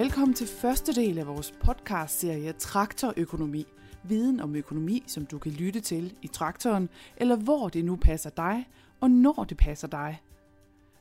Velkommen 0.00 0.34
til 0.34 0.46
første 0.46 0.92
del 0.92 1.18
af 1.18 1.26
vores 1.26 1.54
podcast-serie 1.64 2.52
Traktorøkonomi. 2.52 3.64
Viden 4.04 4.40
om 4.40 4.56
økonomi, 4.56 5.02
som 5.06 5.26
du 5.26 5.38
kan 5.38 5.52
lytte 5.52 5.80
til 5.80 6.14
i 6.22 6.26
traktoren, 6.26 6.88
eller 7.16 7.36
hvor 7.36 7.68
det 7.68 7.84
nu 7.84 7.96
passer 7.96 8.30
dig, 8.30 8.68
og 9.00 9.10
når 9.10 9.46
det 9.48 9.56
passer 9.56 9.88
dig. 9.88 10.22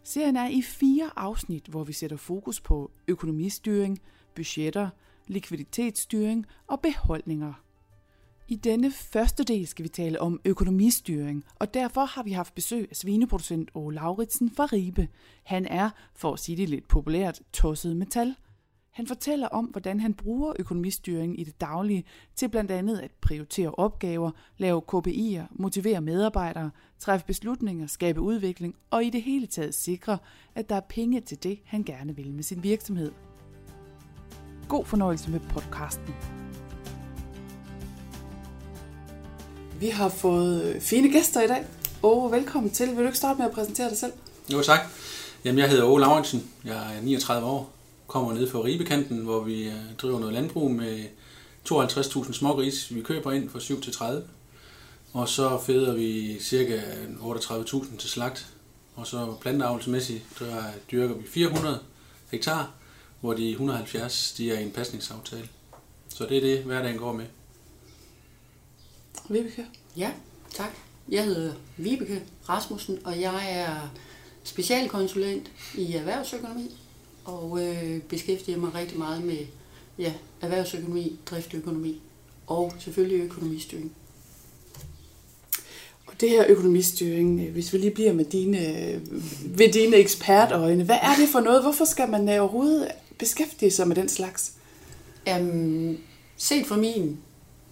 Serien 0.04 0.36
er 0.36 0.48
i 0.48 0.62
fire 0.62 1.10
afsnit, 1.16 1.68
hvor 1.68 1.84
vi 1.84 1.94
sætter 1.94 2.18
fokus 2.18 2.62
på 2.62 2.92
økonomistyring, 3.08 4.00
budgetter, 4.36 4.90
likviditetsstyring 5.28 6.46
og 6.68 6.82
beholdninger. 6.82 7.54
I 8.48 8.56
denne 8.56 8.92
første 8.92 9.44
del 9.44 9.68
skal 9.68 9.84
vi 9.84 9.90
tale 9.90 10.22
om 10.22 10.42
økonomistyring, 10.46 11.44
og 11.56 11.74
derfor 11.74 12.06
har 12.06 12.24
vi 12.24 12.32
haft 12.32 12.56
besøg 12.56 12.88
af 12.90 12.96
svineproducent 12.96 13.72
Ole 13.74 13.96
Lauritsen 13.96 14.52
fra 14.52 14.66
Ribe. 14.66 15.08
Han 15.44 15.66
er, 15.66 15.90
for 16.16 16.34
at 16.34 16.40
sige 16.40 16.58
det 16.58 16.70
lidt 16.70 16.88
populært, 16.88 17.42
tosset 17.54 17.98
metal. 17.98 18.36
Han 18.92 19.08
fortæller 19.08 19.48
om, 19.48 19.66
hvordan 19.66 20.00
han 20.00 20.14
bruger 20.14 20.54
økonomistyring 20.60 21.40
i 21.40 21.44
det 21.44 21.62
daglige 21.62 22.04
til 22.36 22.50
blandt 22.50 22.72
andet 22.72 23.00
at 23.00 23.12
prioritere 23.22 23.72
opgaver, 23.72 24.32
lave 24.58 24.82
KPI'er, 24.94 25.44
motivere 25.52 26.02
medarbejdere, 26.02 26.72
træffe 27.00 27.26
beslutninger, 27.26 27.88
skabe 27.88 28.22
udvikling 28.22 28.76
og 28.90 29.04
i 29.04 29.10
det 29.10 29.22
hele 29.22 29.48
taget 29.48 29.76
sikre, 29.76 30.18
at 30.56 30.70
der 30.70 30.76
er 30.76 30.82
penge 30.90 31.22
til 31.22 31.44
det, 31.44 31.60
han 31.66 31.84
gerne 31.84 32.16
vil 32.16 32.32
med 32.34 32.44
sin 32.44 32.64
virksomhed. 32.64 33.12
God 34.68 34.86
fornøjelse 34.86 35.32
med 35.32 35.40
podcasten. 35.40 36.14
Vi 39.80 39.88
har 39.88 40.10
fået 40.10 40.82
fine 40.82 41.12
gæster 41.12 41.42
i 41.42 41.48
dag. 41.48 41.66
Åh, 42.04 42.32
velkommen 42.32 42.72
til. 42.72 42.88
Vil 42.88 42.98
du 42.98 43.06
ikke 43.06 43.18
starte 43.18 43.38
med 43.38 43.46
at 43.46 43.52
præsentere 43.54 43.90
dig 43.90 43.98
selv? 43.98 44.14
Jo, 44.54 44.62
tak. 44.62 44.80
Jamen, 45.46 45.60
jeg 45.60 45.70
hedder 45.70 45.86
Ole 45.86 46.02
Lauritsen. 46.02 46.50
Jeg 46.66 46.96
er 46.98 47.02
39 47.02 47.48
år. 47.48 47.79
Kommer 48.10 48.34
ned 48.34 48.50
fra 48.50 48.64
Ribekanten, 48.64 49.18
hvor 49.18 49.44
vi 49.44 49.64
øh, 49.64 49.96
driver 49.98 50.20
noget 50.20 50.34
landbrug 50.34 50.72
med 50.72 51.06
52.000 51.72 52.34
smågris, 52.34 52.96
vi 52.96 53.02
køber 53.02 53.32
ind 53.32 53.50
for 53.50 53.60
7 53.60 53.82
til 53.82 53.94
30. 53.94 54.24
Og 55.14 55.30
så 55.30 55.60
føder 55.66 55.94
vi 55.94 56.40
ca. 56.40 56.82
38.000 57.22 57.98
til 57.98 58.10
slagt. 58.10 58.54
Og 58.96 59.08
så 59.08 59.36
planteavlsmæssigt 59.42 60.24
der 60.40 60.64
dyrker 60.92 61.16
vi 61.16 61.28
400 61.28 61.80
hektar, 62.32 62.72
hvor 63.22 63.34
de 63.34 63.52
170 63.52 64.34
de 64.38 64.52
er 64.52 64.60
i 64.60 64.64
en 64.64 64.72
pasningsaftale. 64.72 65.50
Så 66.10 66.26
det 66.26 66.38
er 66.38 66.42
det, 66.42 66.64
hverdagen 66.64 66.98
går 66.98 67.14
med. 67.14 67.26
Vibeke? 69.30 69.66
Ja, 69.98 70.12
tak. 70.54 70.72
Jeg 71.10 71.26
hedder 71.26 71.54
Vibeke 71.78 72.24
Rasmussen, 72.50 73.00
og 73.06 73.22
jeg 73.22 73.52
er 73.52 73.90
specialkonsulent 74.44 75.52
i 75.78 75.94
erhvervsøkonomi, 75.94 76.78
og 77.26 77.60
øh, 77.62 78.02
beskæftiger 78.02 78.58
mig 78.58 78.76
rigtig 78.76 78.98
meget 78.98 79.24
med 79.24 79.38
ja, 80.00 80.14
erhvervsøkonomi, 80.42 81.20
driftøkonomi 81.26 82.02
og 82.48 82.74
selvfølgelig 82.80 83.24
økonomistyring. 83.24 83.92
Og 86.08 86.14
det 86.22 86.30
her 86.30 86.46
økonomistyring, 86.48 87.42
øh, 87.42 87.52
hvis 87.52 87.74
vi 87.74 87.78
lige 87.78 87.92
bliver 87.92 88.14
med 88.14 88.26
dine, 88.26 89.02
ved 89.46 89.72
dine 89.72 89.96
ekspertøjne, 89.96 90.84
hvad 90.84 90.98
er 91.02 91.16
det 91.20 91.30
for 91.30 91.40
noget? 91.40 91.62
Hvorfor 91.62 91.86
skal 91.86 92.10
man 92.10 92.30
øh, 92.30 92.42
overhovedet 92.42 92.88
beskæftige 93.18 93.72
sig 93.72 93.88
med 93.88 93.96
den 93.96 94.10
slags? 94.10 94.54
Um, 95.40 95.98
set 96.38 96.66
fra 96.66 96.78
min 96.78 97.18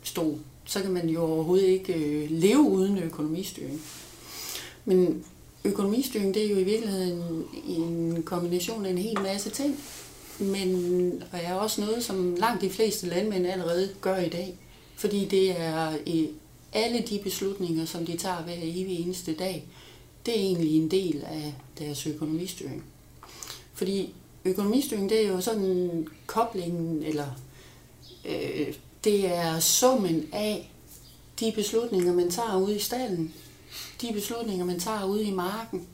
stol, 0.04 0.38
så 0.66 0.82
kan 0.82 0.92
man 0.92 1.10
jo 1.10 1.22
overhovedet 1.22 1.68
ikke 1.68 1.94
øh, 1.94 2.32
leve 2.32 2.62
uden 2.62 2.98
økonomistyring. 2.98 3.82
Men 4.86 5.24
økonomistyring, 5.68 6.34
det 6.34 6.46
er 6.46 6.50
jo 6.50 6.58
i 6.58 6.64
virkeligheden 6.64 7.44
en 7.68 8.24
kombination 8.24 8.86
af 8.86 8.90
en 8.90 8.98
hel 8.98 9.20
masse 9.22 9.50
ting, 9.50 9.80
men 10.40 11.24
og 11.32 11.40
er 11.44 11.54
også 11.54 11.82
noget, 11.82 12.04
som 12.04 12.36
langt 12.36 12.62
de 12.62 12.70
fleste 12.70 13.08
landmænd 13.08 13.48
allerede 13.48 13.90
gør 14.02 14.18
i 14.18 14.30
dag. 14.30 14.58
Fordi 14.96 15.26
det 15.26 15.62
er 15.62 15.98
i 16.06 16.30
alle 16.74 17.02
de 17.10 17.20
beslutninger, 17.24 17.86
som 17.86 18.06
de 18.06 18.18
tager 18.18 18.44
hver 18.44 18.54
evig 18.62 19.00
eneste 19.00 19.34
dag, 19.34 19.66
det 20.26 20.38
er 20.38 20.42
egentlig 20.42 20.78
en 20.78 20.92
del 20.92 21.24
af 21.28 21.54
deres 21.80 22.08
økonomistyring. 22.08 22.84
Fordi 23.74 24.14
økonomistyring, 24.46 25.10
det 25.10 25.26
er 25.26 25.28
jo 25.28 25.42
sådan 25.42 26.08
koblingen, 26.26 27.04
eller 27.04 27.28
øh, 28.26 28.74
det 29.04 29.36
er 29.36 29.60
summen 29.60 30.26
af 30.34 30.72
de 31.40 31.52
beslutninger, 31.56 32.14
man 32.14 32.32
tager 32.32 32.58
ude 32.58 32.76
i 32.76 32.80
stallen, 32.80 33.34
de 34.02 34.14
beslutninger, 34.14 34.66
man 34.66 34.80
tager 34.80 35.06
ude 35.06 35.24
i 35.24 35.32
marken, 35.32 35.88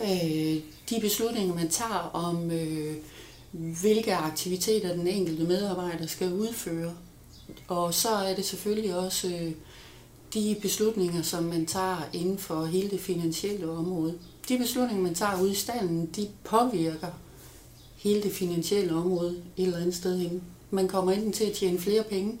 øh, 0.00 0.56
de 0.90 1.00
beslutninger, 1.00 1.54
man 1.54 1.68
tager 1.68 2.10
om, 2.12 2.50
øh, 2.50 2.96
hvilke 3.52 4.14
aktiviteter 4.14 4.92
den 4.96 5.06
enkelte 5.06 5.44
medarbejder 5.44 6.06
skal 6.06 6.32
udføre. 6.32 6.94
Og 7.68 7.94
så 7.94 8.08
er 8.08 8.34
det 8.34 8.44
selvfølgelig 8.44 8.94
også 8.94 9.28
øh, 9.28 9.52
de 10.34 10.56
beslutninger, 10.62 11.22
som 11.22 11.44
man 11.44 11.66
tager 11.66 12.08
inden 12.12 12.38
for 12.38 12.64
hele 12.64 12.90
det 12.90 13.00
finansielle 13.00 13.70
område. 13.70 14.18
De 14.48 14.58
beslutninger, 14.58 15.02
man 15.02 15.14
tager 15.14 15.42
ude 15.42 15.50
i 15.50 15.54
stallen, 15.54 16.06
de 16.06 16.28
påvirker 16.44 17.08
hele 17.96 18.22
det 18.22 18.32
finansielle 18.32 18.94
område 18.94 19.42
et 19.56 19.64
eller 19.64 19.78
andet 19.78 19.94
sted 19.94 20.18
hen. 20.18 20.42
Man 20.70 20.88
kommer 20.88 21.12
enten 21.12 21.32
til 21.32 21.44
at 21.44 21.52
tjene 21.52 21.78
flere 21.78 22.02
penge 22.02 22.38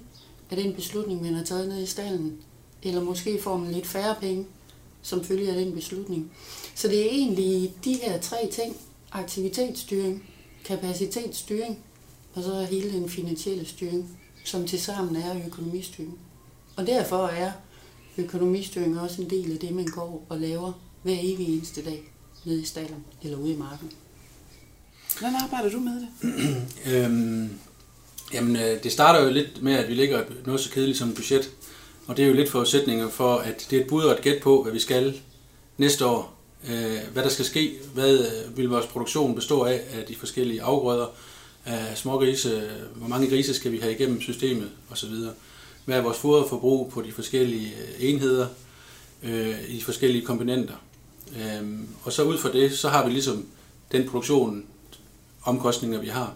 af 0.50 0.56
den 0.56 0.74
beslutning, 0.74 1.22
man 1.22 1.34
har 1.34 1.44
taget 1.44 1.68
ned 1.68 1.82
i 1.82 1.86
stallen, 1.86 2.36
eller 2.82 3.04
måske 3.04 3.42
får 3.42 3.56
man 3.56 3.72
lidt 3.72 3.86
færre 3.86 4.14
penge, 4.20 4.46
som 5.08 5.24
følge 5.24 5.48
af 5.48 5.64
den 5.64 5.74
beslutning. 5.74 6.32
Så 6.74 6.88
det 6.88 7.00
er 7.00 7.10
egentlig 7.10 7.74
de 7.84 7.94
her 7.94 8.20
tre 8.20 8.48
ting, 8.52 8.76
aktivitetsstyring, 9.12 10.24
kapacitetsstyring, 10.64 11.78
og 12.34 12.42
så 12.42 12.66
hele 12.70 12.92
den 12.92 13.08
finansielle 13.08 13.66
styring, 13.66 14.18
som 14.44 14.66
tilsammen 14.66 15.16
er 15.16 15.46
økonomistyring. 15.46 16.18
Og 16.76 16.86
derfor 16.86 17.26
er 17.26 17.52
økonomistyring 18.18 19.00
også 19.00 19.22
en 19.22 19.30
del 19.30 19.52
af 19.52 19.58
det, 19.58 19.74
man 19.74 19.86
går 19.86 20.26
og 20.28 20.40
laver 20.40 20.72
hver 21.02 21.16
evig 21.22 21.48
eneste 21.48 21.84
dag 21.84 22.12
nede 22.44 22.62
i 22.62 22.64
stallen 22.64 23.04
eller 23.22 23.38
ude 23.38 23.52
i 23.52 23.56
marken. 23.56 23.90
Hvordan 25.18 25.36
arbejder 25.42 25.70
du 25.70 25.80
med 25.80 26.00
det? 26.00 26.08
øhm, 26.92 27.50
jamen, 28.34 28.56
det 28.82 28.92
starter 28.92 29.24
jo 29.24 29.30
lidt 29.30 29.62
med, 29.62 29.72
at 29.72 29.88
vi 29.88 29.94
lægger 29.94 30.24
noget 30.46 30.60
så 30.60 30.70
kedeligt 30.70 30.98
som 30.98 31.08
et 31.08 31.14
budget. 31.14 31.50
Og 32.08 32.16
det 32.16 32.22
er 32.22 32.28
jo 32.28 32.34
lidt 32.34 32.50
forudsætninger 32.50 33.08
for, 33.08 33.36
at 33.36 33.66
det 33.70 33.78
er 33.78 33.80
et 33.80 33.88
bud 33.88 34.02
og 34.02 34.12
et 34.12 34.22
gæt 34.22 34.42
på, 34.42 34.62
hvad 34.62 34.72
vi 34.72 34.78
skal 34.78 35.20
næste 35.76 36.06
år. 36.06 36.34
Øh, 36.68 36.98
hvad 37.12 37.22
der 37.22 37.28
skal 37.28 37.44
ske, 37.44 37.78
hvad 37.94 38.18
øh, 38.18 38.56
vil 38.56 38.68
vores 38.68 38.86
produktion 38.86 39.34
bestå 39.34 39.62
af, 39.62 39.80
af 39.92 40.04
de 40.08 40.16
forskellige 40.16 40.62
afgrøder, 40.62 41.06
af 41.64 41.98
smågrise, 41.98 42.50
øh, 42.50 42.96
hvor 42.96 43.08
mange 43.08 43.30
grise 43.30 43.54
skal 43.54 43.72
vi 43.72 43.78
have 43.78 43.92
igennem 43.92 44.20
systemet 44.20 44.70
osv. 44.90 45.10
Hvad 45.84 45.96
er 45.96 46.02
vores 46.02 46.18
foderforbrug 46.18 46.90
på 46.92 47.02
de 47.02 47.12
forskellige 47.12 47.72
enheder, 48.00 48.46
i 49.68 49.76
de 49.76 49.84
forskellige 49.84 50.24
komponenter. 50.24 50.74
Øhm, 51.36 51.88
og 52.04 52.12
så 52.12 52.22
ud 52.22 52.38
fra 52.38 52.52
det, 52.52 52.78
så 52.78 52.88
har 52.88 53.06
vi 53.06 53.12
ligesom 53.12 53.46
den 53.92 54.08
produktion, 54.08 54.64
omkostninger 55.42 56.00
vi 56.00 56.06
har. 56.06 56.34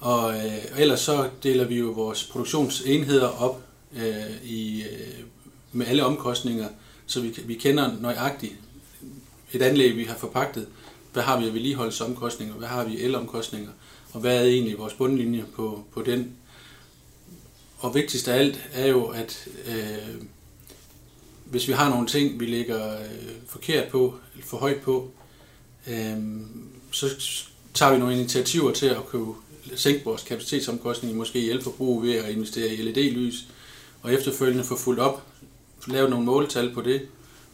Og 0.00 0.34
øh, 0.34 0.80
ellers 0.80 1.00
så 1.00 1.28
deler 1.42 1.64
vi 1.64 1.78
jo 1.78 1.86
vores 1.86 2.24
produktionsenheder 2.24 3.28
op 3.28 3.62
øh, 3.96 4.44
i, 4.44 4.82
øh, 4.82 5.24
med 5.72 5.86
alle 5.86 6.04
omkostninger, 6.04 6.68
så 7.06 7.20
vi, 7.20 7.40
vi 7.44 7.54
kender 7.54 7.90
nøjagtigt 8.00 8.54
et 9.52 9.62
anlæg, 9.62 9.96
vi 9.96 10.04
har 10.04 10.16
forpagtet. 10.16 10.66
Hvad 11.12 11.22
har 11.22 11.40
vi 11.40 11.46
af 11.46 11.54
vedligeholdelsesomkostninger? 11.54 12.54
Hvad 12.54 12.68
har 12.68 12.84
vi 12.84 13.00
elomkostninger? 13.00 13.70
Og 14.12 14.20
hvad 14.20 14.36
er 14.36 14.44
egentlig 14.44 14.78
vores 14.78 14.94
bundlinje 14.94 15.44
på, 15.54 15.84
på 15.92 16.02
den? 16.02 16.32
Og 17.78 17.94
vigtigst 17.94 18.28
af 18.28 18.38
alt 18.38 18.68
er 18.72 18.86
jo, 18.86 19.04
at 19.04 19.48
øh, 19.66 20.22
hvis 21.44 21.68
vi 21.68 21.72
har 21.72 21.90
nogle 21.90 22.06
ting, 22.06 22.40
vi 22.40 22.46
ligger 22.46 23.00
øh, 23.00 23.06
forkert 23.46 23.88
på, 23.88 24.14
eller 24.34 24.46
for 24.46 24.56
højt 24.56 24.80
på, 24.80 25.10
øh, 25.86 26.16
så 26.90 27.06
tager 27.74 27.92
vi 27.92 27.98
nogle 27.98 28.14
initiativer 28.14 28.72
til 28.72 28.86
at 28.86 29.04
kunne 29.06 29.34
sænke 29.74 30.04
vores 30.04 30.22
kapacitetsomkostninger, 30.22 31.18
måske 31.18 31.38
i 31.38 31.50
elforbrug 31.50 32.02
ved 32.02 32.14
at 32.14 32.30
investere 32.30 32.74
i 32.74 32.82
LED-lys, 32.82 33.34
og 34.06 34.12
efterfølgende 34.12 34.64
få 34.64 34.76
fuldt 34.76 35.00
op, 35.00 35.22
lave 35.86 36.10
nogle 36.10 36.24
måltal 36.24 36.74
på 36.74 36.82
det, 36.82 37.08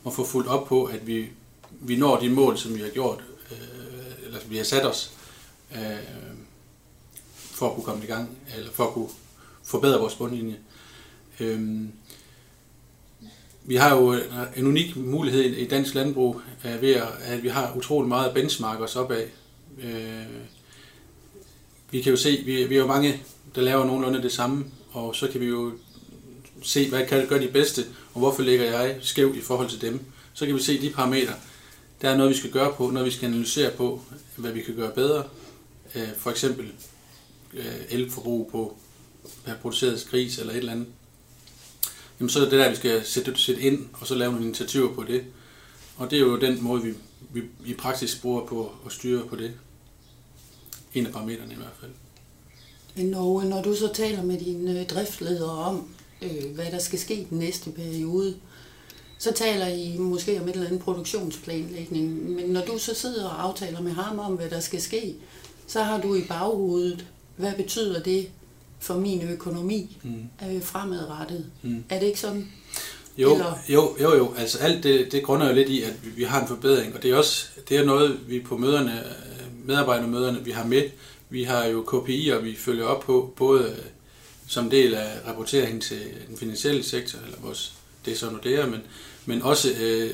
og 0.04 0.12
få 0.12 0.24
fuldt 0.24 0.48
op 0.48 0.66
på, 0.66 0.84
at 0.84 1.06
vi, 1.06 1.28
vi 1.70 1.96
når 1.96 2.16
de 2.16 2.28
mål, 2.28 2.58
som 2.58 2.74
vi 2.74 2.80
har 2.80 2.88
gjort, 2.88 3.24
øh, 3.50 4.26
eller 4.26 4.38
vi 4.48 4.56
har 4.56 4.64
sat 4.64 4.86
os, 4.86 5.12
øh, 5.74 5.80
for 7.34 7.68
at 7.68 7.74
kunne 7.74 7.84
komme 7.84 8.04
i 8.04 8.06
gang, 8.06 8.38
eller 8.56 8.72
for 8.72 8.84
at 8.84 8.92
kunne 8.92 9.08
forbedre 9.64 10.00
vores 10.00 10.14
bundlinje. 10.14 10.56
Øh, 11.40 11.82
vi 13.64 13.76
har 13.76 13.96
jo 13.96 14.16
en 14.56 14.66
unik 14.66 14.96
mulighed 14.96 15.42
i 15.42 15.68
dansk 15.68 15.94
landbrug 15.94 16.40
øh, 16.64 16.82
ved, 16.82 17.02
at 17.24 17.42
vi 17.42 17.48
har 17.48 17.76
utrolig 17.76 18.08
meget 18.08 18.34
benchmark 18.34 18.80
os 18.80 18.96
opad. 18.96 19.26
Øh, 19.82 20.26
vi 21.90 22.00
kan 22.00 22.10
jo 22.10 22.16
se, 22.16 22.42
vi, 22.44 22.64
vi 22.64 22.74
er 22.74 22.80
jo 22.80 22.86
mange, 22.86 23.22
der 23.54 23.62
laver 23.62 23.84
nogenlunde 23.84 24.22
det 24.22 24.32
samme, 24.32 24.64
og 24.92 25.16
så 25.16 25.28
kan 25.28 25.40
vi 25.40 25.46
jo 25.46 25.72
se, 26.62 26.88
hvad 26.88 27.06
kan 27.06 27.26
gøre 27.26 27.42
de 27.42 27.48
bedste, 27.48 27.84
og 28.14 28.18
hvorfor 28.18 28.42
ligger 28.42 28.64
jeg 28.64 28.96
skævt 29.00 29.36
i 29.36 29.40
forhold 29.40 29.68
til 29.70 29.80
dem. 29.80 30.00
Så 30.34 30.46
kan 30.46 30.54
vi 30.54 30.62
se 30.62 30.80
de 30.80 30.90
parametre. 30.90 31.34
Der 32.02 32.10
er 32.10 32.16
noget, 32.16 32.30
vi 32.30 32.36
skal 32.36 32.50
gøre 32.50 32.74
på, 32.76 32.90
noget 32.90 33.06
vi 33.06 33.10
skal 33.10 33.28
analysere 33.28 33.70
på, 33.70 34.02
hvad 34.36 34.52
vi 34.52 34.62
kan 34.62 34.76
gøre 34.76 34.92
bedre. 34.94 35.24
Øh, 35.94 36.08
for 36.16 36.30
eksempel 36.30 36.72
øh, 37.54 37.74
elforbrug 37.90 38.48
på 38.52 38.76
per 39.44 39.54
produceret 39.54 40.06
gris 40.10 40.38
eller 40.38 40.52
et 40.52 40.58
eller 40.58 40.72
andet, 40.72 40.86
jamen 42.20 42.30
så 42.30 42.38
er 42.40 42.42
det 42.42 42.52
der, 42.52 42.70
vi 42.70 42.76
skal 42.76 43.04
sætte, 43.04 43.36
sætte 43.36 43.62
ind, 43.62 43.88
og 43.92 44.06
så 44.06 44.14
lave 44.14 44.32
nogle 44.32 44.46
initiativer 44.46 44.94
på 44.94 45.02
det. 45.02 45.24
Og 45.96 46.10
det 46.10 46.16
er 46.16 46.20
jo 46.20 46.40
den 46.40 46.62
måde, 46.62 46.82
vi, 46.82 46.94
vi 47.32 47.42
i 47.64 47.74
praksis 47.74 48.18
bruger 48.22 48.46
på 48.46 48.72
at 48.86 48.92
styre 48.92 49.26
på 49.26 49.36
det. 49.36 49.52
En 50.94 51.06
af 51.06 51.12
parametrene 51.12 51.52
i 51.52 51.56
hvert 51.56 51.76
fald. 51.80 51.90
Men 52.94 53.06
når, 53.06 53.42
når 53.42 53.62
du 53.62 53.74
så 53.74 53.92
taler 53.94 54.22
med 54.22 54.38
dine 54.38 54.80
øh, 54.80 54.86
driftledere 54.86 55.50
om, 55.50 55.88
øh, 56.24 56.54
hvad 56.54 56.66
der 56.70 56.78
skal 56.78 56.98
ske 56.98 57.26
den 57.30 57.38
næste 57.38 57.70
periode, 57.70 58.34
så 59.18 59.32
taler 59.32 59.66
I 59.66 59.96
måske 59.98 60.40
om 60.40 60.48
et 60.48 60.54
eller 60.54 60.66
andet 60.66 60.82
produktionsplanlægning. 60.82 62.34
Men 62.34 62.44
når 62.46 62.60
du 62.64 62.78
så 62.78 62.94
sidder 62.94 63.28
og 63.28 63.42
aftaler 63.42 63.80
med 63.80 63.92
ham 63.92 64.18
om, 64.18 64.32
hvad 64.32 64.50
der 64.50 64.60
skal 64.60 64.80
ske, 64.80 65.14
så 65.66 65.82
har 65.82 66.00
du 66.00 66.14
i 66.14 66.22
baghovedet, 66.28 67.06
hvad 67.36 67.52
betyder 67.56 68.02
det 68.02 68.28
for 68.80 68.94
min 68.94 69.22
økonomi 69.22 69.96
mm. 70.02 70.48
øh, 70.48 70.62
fremadrettet? 70.62 71.46
Mm. 71.62 71.84
Er 71.88 71.98
det 71.98 72.06
ikke 72.06 72.20
sådan? 72.20 72.48
Jo, 73.18 73.32
Eller? 73.32 73.58
jo, 73.68 73.96
jo, 74.00 74.16
jo. 74.16 74.34
Altså 74.36 74.58
alt 74.58 74.84
det, 74.84 75.12
det 75.12 75.22
grunder 75.22 75.48
jo 75.48 75.54
lidt 75.54 75.68
i, 75.68 75.82
at 75.82 75.94
vi, 76.04 76.10
vi 76.10 76.24
har 76.24 76.42
en 76.42 76.48
forbedring, 76.48 76.94
og 76.94 77.02
det 77.02 77.10
er 77.10 77.16
også 77.16 77.46
det 77.68 77.76
er 77.76 77.84
noget, 77.84 78.18
vi 78.28 78.40
på 78.40 78.56
møderne, 78.56 79.02
medarbejdermøderne, 79.64 80.44
vi 80.44 80.50
har 80.50 80.64
med. 80.64 80.82
Vi 81.30 81.42
har 81.42 81.64
jo 81.64 81.82
KPI'er, 81.82 82.38
vi 82.38 82.56
følger 82.56 82.84
op 82.84 83.00
på, 83.00 83.32
både 83.36 83.76
som 84.52 84.70
del 84.70 84.94
af 84.94 85.18
rapporteringen 85.26 85.80
til 85.80 86.00
den 86.28 86.36
finansielle 86.36 86.82
sektor, 86.82 87.18
eller 87.24 87.38
vores, 87.40 87.72
det 88.04 88.12
er 88.12 88.16
så 88.16 88.30
Nordea, 88.30 88.66
men, 88.66 88.80
men 89.26 89.42
også 89.42 89.70
øh, 89.80 90.10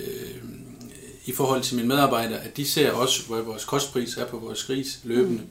i 1.24 1.32
forhold 1.32 1.62
til 1.62 1.76
mine 1.76 1.88
medarbejdere, 1.88 2.40
at 2.40 2.56
de 2.56 2.66
ser 2.66 2.92
også, 2.92 3.26
hvor 3.26 3.40
vores 3.40 3.64
kostpris 3.64 4.16
er 4.16 4.26
på 4.26 4.38
vores 4.38 4.64
gris 4.64 5.00
løbende. 5.04 5.42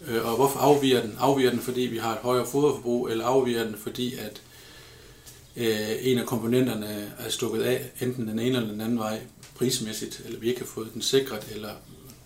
Mm. 0.00 0.12
Øh, 0.12 0.26
og 0.26 0.36
hvorfor 0.36 0.58
afviger 0.58 1.00
den? 1.00 1.16
Afviger 1.18 1.50
den, 1.50 1.60
fordi 1.60 1.80
vi 1.80 1.98
har 1.98 2.12
et 2.12 2.18
højere 2.22 2.46
foderforbrug, 2.46 3.08
eller 3.08 3.24
afviger 3.24 3.64
den, 3.64 3.76
fordi 3.76 4.14
at 4.14 4.42
øh, 5.56 5.96
en 6.00 6.18
af 6.18 6.26
komponenterne 6.26 7.12
er 7.18 7.28
stukket 7.28 7.62
af, 7.62 7.90
enten 8.00 8.28
den 8.28 8.38
ene 8.38 8.56
eller 8.56 8.70
den 8.70 8.80
anden 8.80 8.98
vej, 8.98 9.20
prismæssigt, 9.54 10.22
eller 10.24 10.38
vi 10.38 10.48
ikke 10.48 10.60
har 10.60 10.66
fået 10.66 10.94
den 10.94 11.02
sikret, 11.02 11.46
eller 11.54 11.70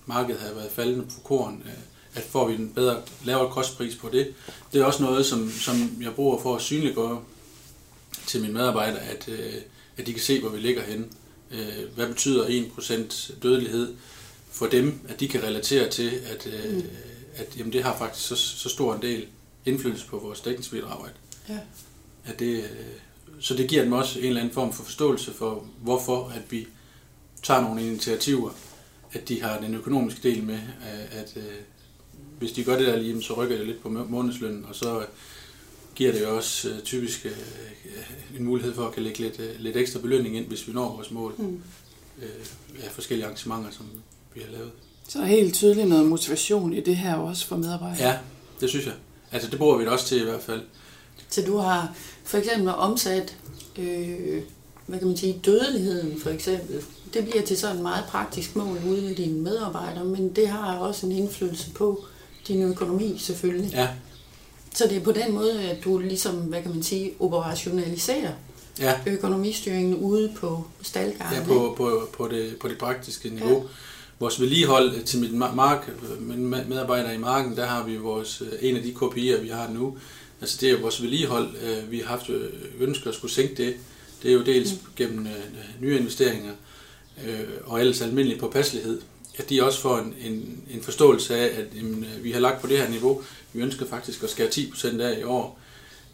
markedet 0.06 0.40
har 0.40 0.54
været 0.54 0.70
faldende 0.70 1.04
på 1.04 1.20
korn, 1.24 1.62
øh, 1.66 1.91
at 2.14 2.22
får 2.22 2.48
vi 2.48 2.54
en 2.54 2.72
bedre, 2.74 3.02
lavere 3.24 3.52
kostpris 3.52 3.96
på 3.96 4.08
det. 4.08 4.34
Det 4.72 4.80
er 4.80 4.84
også 4.84 5.02
noget, 5.02 5.26
som, 5.26 5.50
som 5.50 6.02
jeg 6.02 6.14
bruger 6.14 6.42
for 6.42 6.56
at 6.56 6.62
synliggøre 6.62 7.22
til 8.26 8.40
mine 8.40 8.52
medarbejdere, 8.52 9.00
at, 9.00 9.28
øh, 9.28 9.54
at 9.96 10.06
de 10.06 10.12
kan 10.12 10.22
se, 10.22 10.40
hvor 10.40 10.48
vi 10.48 10.58
ligger 10.58 10.82
henne. 10.82 11.06
Øh, 11.50 11.94
hvad 11.94 12.06
betyder 12.06 12.46
1% 12.46 13.32
dødelighed 13.42 13.94
for 14.50 14.66
dem, 14.66 15.00
at 15.08 15.20
de 15.20 15.28
kan 15.28 15.42
relatere 15.42 15.90
til, 15.90 16.10
at, 16.26 16.46
øh, 16.46 16.74
mm. 16.74 16.82
at 17.34 17.56
jamen, 17.58 17.72
det 17.72 17.82
har 17.82 17.98
faktisk 17.98 18.28
så, 18.28 18.36
så 18.36 18.68
stor 18.68 18.94
en 18.94 19.02
del 19.02 19.26
indflydelse 19.64 20.06
på 20.06 20.18
vores 20.18 20.40
dækningsbidrag. 20.40 21.08
Ja. 21.48 21.58
at 22.24 22.38
det, 22.38 22.56
øh, 22.56 22.70
så 23.40 23.54
det 23.54 23.68
giver 23.68 23.82
dem 23.82 23.92
også 23.92 24.18
en 24.18 24.24
eller 24.24 24.40
anden 24.40 24.54
form 24.54 24.72
for 24.72 24.84
forståelse 24.84 25.32
for, 25.32 25.66
hvorfor 25.80 26.28
at 26.28 26.42
vi 26.50 26.66
tager 27.42 27.60
nogle 27.60 27.86
initiativer, 27.86 28.50
at 29.12 29.28
de 29.28 29.42
har 29.42 29.60
den 29.60 29.74
økonomiske 29.74 30.28
del 30.28 30.42
med, 30.42 30.58
at, 30.82 31.36
at 31.36 31.36
hvis 32.38 32.52
de 32.52 32.64
gør 32.64 32.78
det 32.78 32.86
der 32.86 32.96
lige, 32.96 33.22
så 33.22 33.34
rykker 33.34 33.56
det 33.56 33.66
lidt 33.66 33.82
på 33.82 33.88
månedslønnen, 33.88 34.64
og 34.68 34.74
så 34.74 35.04
giver 35.94 36.12
det 36.12 36.22
jo 36.22 36.36
også 36.36 36.68
uh, 36.68 36.80
typisk 36.80 37.24
uh, 37.24 38.38
en 38.38 38.44
mulighed 38.44 38.74
for 38.74 38.86
at 38.86 38.94
kan 38.94 39.02
lægge 39.02 39.18
lidt, 39.18 39.38
uh, 39.38 39.44
lidt 39.60 39.76
ekstra 39.76 40.00
belønning 40.00 40.36
ind, 40.36 40.46
hvis 40.46 40.68
vi 40.68 40.72
når 40.72 40.94
vores 40.94 41.10
mål 41.10 41.34
mm. 41.38 41.62
uh, 42.18 42.84
af 42.84 42.90
forskellige 42.90 43.26
arrangementer, 43.26 43.70
som 43.70 43.86
vi 44.34 44.40
har 44.40 44.52
lavet. 44.52 44.70
Så 45.08 45.18
er 45.18 45.24
helt 45.24 45.54
tydeligt 45.54 45.88
noget 45.88 46.06
motivation 46.06 46.72
i 46.72 46.80
det 46.80 46.96
her 46.96 47.14
også 47.14 47.46
for 47.46 47.56
medarbejdere. 47.56 48.08
Ja, 48.08 48.18
det 48.60 48.68
synes 48.68 48.86
jeg. 48.86 48.94
Altså 49.32 49.50
det 49.50 49.58
bruger 49.58 49.76
vi 49.76 49.84
det 49.84 49.92
også 49.92 50.06
til 50.06 50.20
i 50.20 50.24
hvert 50.24 50.42
fald. 50.42 50.62
Så 51.28 51.42
du 51.42 51.56
har 51.56 51.94
for 52.24 52.38
eksempel 52.38 52.68
omsat, 52.68 53.36
øh, 53.78 54.42
hvad 54.86 54.98
kan 54.98 55.08
man 55.08 55.16
sige, 55.16 55.40
dødeligheden 55.44 56.20
for 56.20 56.30
eksempel. 56.30 56.82
Det 57.14 57.24
bliver 57.24 57.42
til 57.42 57.56
sådan 57.56 57.76
et 57.76 57.82
meget 57.82 58.04
praktisk 58.08 58.56
mål 58.56 58.78
ude 58.88 59.12
i 59.12 59.14
dine 59.14 59.40
medarbejdere, 59.40 60.04
men 60.04 60.36
det 60.36 60.48
har 60.48 60.76
også 60.78 61.06
en 61.06 61.12
indflydelse 61.12 61.70
på 61.70 62.04
din 62.48 62.62
økonomi 62.62 63.18
selvfølgelig. 63.18 63.70
Ja. 63.72 63.88
Så 64.74 64.84
det 64.88 64.96
er 64.96 65.00
på 65.00 65.12
den 65.12 65.32
måde, 65.32 65.62
at 65.62 65.84
du 65.84 65.98
ligesom, 65.98 66.34
hvad 66.34 66.62
kan 66.62 66.70
man 66.70 66.82
sige, 66.82 67.12
operationaliserer 67.20 68.32
ja. 68.78 68.94
økonomistyringen 69.06 69.96
ude 69.96 70.32
på 70.36 70.64
staldgangen. 70.82 71.38
Ja, 71.38 71.46
på, 71.46 71.74
på, 71.76 72.08
på, 72.12 72.28
det, 72.28 72.56
på 72.60 72.68
det 72.68 72.78
praktiske 72.78 73.30
niveau. 73.30 73.58
Ja. 73.58 73.68
Vores 74.18 74.40
vedligehold 74.40 75.02
til 75.02 75.20
mit 75.20 75.34
mark, 75.34 75.90
min 76.20 76.48
medarbejder 76.48 77.12
i 77.12 77.18
marken, 77.18 77.56
der 77.56 77.66
har 77.66 77.84
vi 77.84 77.96
vores, 77.96 78.42
en 78.60 78.76
af 78.76 78.82
de 78.82 78.92
kopier, 78.92 79.40
vi 79.40 79.48
har 79.48 79.70
nu. 79.70 79.96
Altså 80.40 80.58
det 80.60 80.70
er 80.70 80.80
vores 80.80 81.02
vedligehold. 81.02 81.48
Øh, 81.62 81.90
vi 81.90 81.98
har 81.98 82.06
haft 82.06 82.30
øh, 82.30 82.48
ønsker 82.80 83.08
at 83.08 83.14
skulle 83.14 83.32
sænke 83.32 83.54
det. 83.54 83.74
Det 84.22 84.30
er 84.30 84.34
jo 84.34 84.42
dels 84.42 84.72
mm. 84.72 84.78
gennem 84.96 85.26
øh, 85.26 85.32
nye 85.80 85.98
investeringer 85.98 86.52
og 87.64 87.80
ellers 87.80 88.00
almindelig 88.00 88.38
påpasselighed 88.38 89.00
at 89.36 89.50
de 89.50 89.62
også 89.62 89.80
får 89.80 89.98
en, 89.98 90.14
en, 90.20 90.62
en 90.70 90.82
forståelse 90.82 91.36
af, 91.36 91.60
at 91.60 91.66
jamen, 91.76 92.06
vi 92.22 92.32
har 92.32 92.40
lagt 92.40 92.60
på 92.60 92.66
det 92.66 92.78
her 92.78 92.88
niveau. 92.88 93.22
Vi 93.52 93.60
ønsker 93.60 93.86
faktisk 93.86 94.22
at 94.22 94.30
skære 94.30 94.48
10% 94.48 95.00
af 95.00 95.18
i 95.18 95.22
år, 95.22 95.58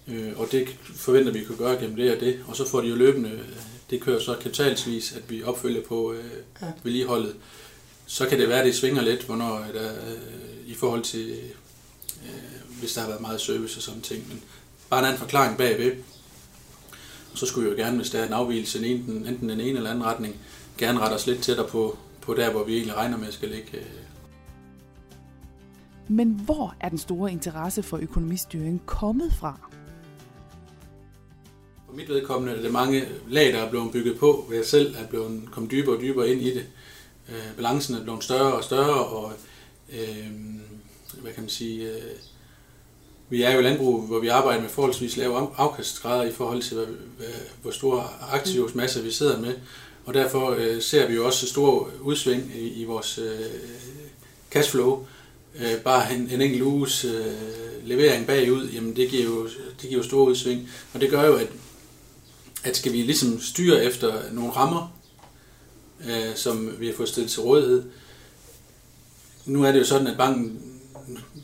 øh, 0.09 0.33
og 0.37 0.49
det 0.53 0.69
forventer 0.97 1.33
vi 1.33 1.45
kan 1.45 1.57
gøre 1.57 1.81
gennem 1.81 1.97
det 1.97 2.15
og 2.15 2.21
det. 2.21 2.41
Og 2.47 2.57
så 2.57 2.69
får 2.69 2.81
de 2.81 2.89
jo 2.89 2.97
løbende, 2.97 3.41
det 3.91 4.01
kører 4.01 4.21
så 4.21 4.35
kapitalsvis, 4.35 5.13
at 5.13 5.31
vi 5.31 5.43
opfølger 5.43 5.83
på 5.83 6.13
øh, 6.13 6.25
ja. 6.63 6.67
vedligeholdet. 6.83 7.35
Så 8.07 8.29
kan 8.29 8.41
det 8.41 8.49
være, 8.49 8.59
at 8.59 8.67
det 8.67 8.75
svinger 8.75 9.03
lidt, 9.03 9.23
hvornår 9.23 9.65
der, 9.75 9.93
øh, 9.93 10.19
i 10.67 10.75
forhold 10.75 11.03
til, 11.03 11.31
øh, 12.25 12.79
hvis 12.81 12.93
der 12.93 13.01
har 13.01 13.09
været 13.09 13.21
meget 13.21 13.41
service 13.41 13.79
og 13.79 13.83
sådan 13.83 14.01
ting. 14.01 14.29
Men 14.29 14.43
bare 14.91 15.01
en 15.01 15.07
anden 15.07 15.19
forklaring 15.19 15.59
bagved. 15.59 15.93
Og 17.33 17.39
så 17.39 17.47
skulle 17.47 17.71
vi 17.71 17.77
jo 17.77 17.85
gerne, 17.85 17.97
hvis 17.97 18.11
der 18.11 18.19
er 18.19 18.27
en 18.27 18.33
afvielse, 18.33 18.87
enten, 18.87 19.27
enten 19.27 19.49
den 19.49 19.61
ene 19.61 19.77
eller 19.77 19.91
anden 19.91 20.05
retning, 20.05 20.37
gerne 20.79 21.01
rette 21.01 21.15
os 21.15 21.27
lidt 21.27 21.43
tættere 21.43 21.69
på, 21.69 21.99
på 22.29 22.35
der, 22.35 22.51
hvor 22.51 22.65
vi 22.65 22.75
egentlig 22.75 22.97
regner 22.97 23.17
med 23.17 23.29
at 23.29 23.35
skal 23.35 23.49
ligge. 23.49 23.77
Øh. 23.77 23.85
Men 26.09 26.29
hvor 26.31 26.75
er 26.81 26.89
den 26.89 26.99
store 26.99 27.33
interesse 27.33 27.83
for 27.83 27.99
økonomistyring 27.99 28.83
kommet 28.87 29.33
fra? 29.33 29.61
For 31.87 31.95
mit 31.95 32.09
vedkommende 32.09 32.57
er 32.57 32.63
det 32.63 32.73
mange 32.73 33.05
lag, 33.29 33.53
der 33.53 33.59
er 33.59 33.71
blevet 33.71 33.93
bygget 33.93 34.19
på, 34.19 34.45
hvor 34.47 34.55
jeg 34.55 34.65
selv 34.65 34.95
er 34.99 35.07
blevet 35.07 35.43
kommet 35.51 35.73
dybere 35.73 35.97
og 35.97 36.03
dybere 36.03 36.29
ind 36.29 36.41
i 36.41 36.55
det. 36.55 36.67
Øh, 37.29 37.57
balancen 37.57 37.95
er 37.95 38.03
blevet 38.03 38.25
større 38.25 38.53
og 38.53 38.65
større, 38.65 39.05
og 39.05 39.33
øh, 39.93 40.31
hvad 41.23 41.33
kan 41.33 41.43
man 41.43 41.49
sige, 41.51 41.93
øh, 41.93 42.03
vi 43.29 43.43
er 43.43 43.55
jo 43.55 43.61
landbrug, 43.61 44.03
hvor 44.03 44.19
vi 44.19 44.29
arbejder 44.29 44.61
med 44.61 44.69
forholdsvis 44.69 45.17
lave 45.17 45.51
afkastgrader 45.57 46.23
i 46.23 46.33
forhold 46.33 46.63
til, 46.63 46.77
hvad, 46.77 46.87
hvad, 46.87 47.35
hvor 47.63 47.71
store 47.71 48.05
aktivsmasser 48.33 49.03
vi 49.03 49.11
sidder 49.11 49.41
med. 49.41 49.55
Og 50.09 50.15
derfor 50.15 50.51
øh, 50.51 50.83
ser 50.83 51.09
vi 51.09 51.15
jo 51.15 51.27
også 51.27 51.47
store 51.47 51.87
udsving 52.03 52.53
i, 52.57 52.69
i 52.69 52.85
vores 52.85 53.19
øh, 53.19 53.41
cashflow. 54.51 55.07
Øh, 55.57 55.77
bare 55.77 56.15
en, 56.15 56.31
en 56.31 56.41
enkelt 56.41 56.63
uges 56.63 57.05
øh, 57.05 57.35
levering 57.85 58.27
bagud, 58.27 58.69
jamen 58.69 58.97
det 58.97 59.11
giver, 59.11 59.25
jo, 59.25 59.45
det 59.47 59.89
giver 59.89 59.97
jo 59.97 60.03
store 60.03 60.29
udsving. 60.29 60.69
Og 60.95 61.01
det 61.01 61.11
gør 61.11 61.27
jo, 61.27 61.37
at, 61.37 61.47
at 62.65 62.77
skal 62.77 62.93
vi 62.93 63.03
ligesom 63.03 63.41
styre 63.41 63.85
efter 63.85 64.33
nogle 64.33 64.51
rammer, 64.51 64.99
øh, 66.09 66.37
som 66.37 66.81
vi 66.81 66.87
har 66.87 66.95
fået 66.95 67.09
stillet 67.09 67.31
til 67.31 67.43
rådighed. 67.43 67.83
Nu 69.47 69.65
er 69.65 69.73
det 69.73 69.79
jo 69.79 69.85
sådan, 69.85 70.07
at 70.07 70.17
banken 70.17 70.63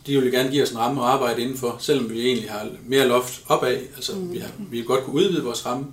de 0.06 0.21
vil 0.21 0.33
gerne 0.33 0.50
give 0.50 0.62
os 0.62 0.71
en 0.71 0.78
ramme 0.78 1.00
at 1.02 1.09
arbejde 1.09 1.42
indenfor, 1.42 1.76
selvom 1.80 2.11
vi 2.11 2.26
egentlig 2.26 2.50
har 2.50 2.68
mere 2.87 3.09
loft 3.09 3.42
opad. 3.47 3.78
Altså, 3.97 4.14
mm. 4.14 4.33
vi, 4.33 4.38
har, 4.38 4.50
vi 4.59 4.76
vil 4.76 4.87
godt 4.87 5.04
kunne 5.04 5.16
udvide 5.16 5.44
vores 5.44 5.66
ramme 5.66 5.87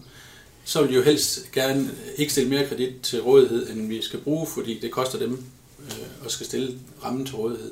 så 0.65 0.81
vil 0.81 0.89
de 0.89 0.95
jo 0.95 1.01
helst 1.01 1.51
gerne 1.51 1.91
ikke 2.17 2.31
stille 2.31 2.49
mere 2.49 2.67
kredit 2.67 2.93
til 3.03 3.21
rådighed, 3.21 3.69
end 3.69 3.87
vi 3.87 4.01
skal 4.01 4.19
bruge, 4.19 4.47
fordi 4.47 4.79
det 4.79 4.91
koster 4.91 5.19
dem 5.19 5.43
øh, 5.79 6.25
at 6.25 6.31
skal 6.31 6.45
stille 6.45 6.79
rammen 7.03 7.25
til 7.25 7.35
rådighed. 7.35 7.71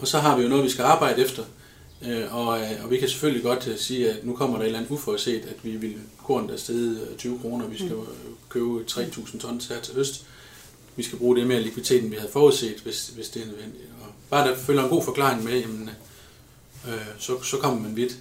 Og 0.00 0.08
så 0.08 0.18
har 0.18 0.36
vi 0.36 0.42
jo 0.42 0.48
noget, 0.48 0.64
vi 0.64 0.70
skal 0.70 0.84
arbejde 0.84 1.22
efter, 1.22 1.44
øh, 2.06 2.34
og, 2.36 2.60
øh, 2.60 2.84
og 2.84 2.90
vi 2.90 2.98
kan 2.98 3.08
selvfølgelig 3.08 3.42
godt 3.42 3.68
øh, 3.68 3.78
sige, 3.78 4.10
at 4.10 4.24
nu 4.26 4.36
kommer 4.36 4.56
der 4.56 4.62
et 4.62 4.66
eller 4.66 4.78
andet 4.78 4.90
uforudset, 4.90 5.42
at 5.44 5.56
vi 5.62 5.70
vil 5.70 5.94
korn 6.24 6.48
der 6.48 6.56
sted 6.56 7.16
20 7.16 7.38
kroner, 7.38 7.66
vi 7.66 7.76
skal 7.76 7.94
mm. 7.94 8.06
købe 8.48 8.84
3.000 8.90 9.38
tons 9.38 9.66
her 9.66 9.80
til 9.80 9.94
høst. 9.94 10.26
Vi 10.96 11.02
skal 11.02 11.18
bruge 11.18 11.36
det 11.36 11.46
mere 11.46 11.62
likviditet, 11.62 12.02
end 12.02 12.10
vi 12.10 12.16
havde 12.16 12.32
forudset, 12.32 12.80
hvis, 12.84 13.08
hvis 13.08 13.28
det 13.28 13.42
er 13.42 13.46
nødvendigt. 13.46 13.84
Og 14.00 14.08
bare 14.30 14.48
der 14.48 14.56
følger 14.56 14.82
en 14.82 14.90
god 14.90 15.04
forklaring 15.04 15.44
med, 15.44 15.60
jamen, 15.60 15.90
øh, 16.88 16.94
så, 17.18 17.42
så 17.42 17.56
kommer 17.56 17.80
man 17.80 17.96
vidt. 17.96 18.16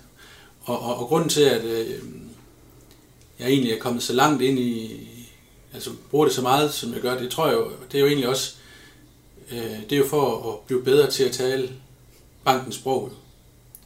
Og, 0.64 0.80
og, 0.80 0.96
og 0.96 1.08
grunden 1.08 1.30
til, 1.30 1.42
at 1.42 1.66
øh, 1.66 2.00
jeg 3.40 3.50
egentlig 3.50 3.72
er 3.72 3.80
kommet 3.80 4.04
så 4.04 4.14
langt 4.14 4.42
ind 4.42 4.60
i, 4.60 5.08
altså 5.74 5.90
bruger 6.12 6.26
det 6.26 6.36
så 6.36 6.42
meget, 6.42 6.74
som 6.74 6.94
jeg 6.94 7.02
gør, 7.02 7.18
det 7.18 7.32
tror 7.32 7.48
jeg 7.48 7.56
jo, 7.56 7.72
det 7.92 7.98
er 7.98 8.02
jo 8.02 8.08
egentlig 8.08 8.28
også, 8.28 8.54
øh, 9.52 9.82
det 9.90 9.92
er 9.92 9.98
jo 9.98 10.08
for 10.08 10.52
at 10.52 10.60
blive 10.68 10.84
bedre 10.84 11.12
til 11.12 11.24
at 11.24 11.32
tale 11.32 11.70
bankens 12.46 12.76
sprog. 12.76 13.12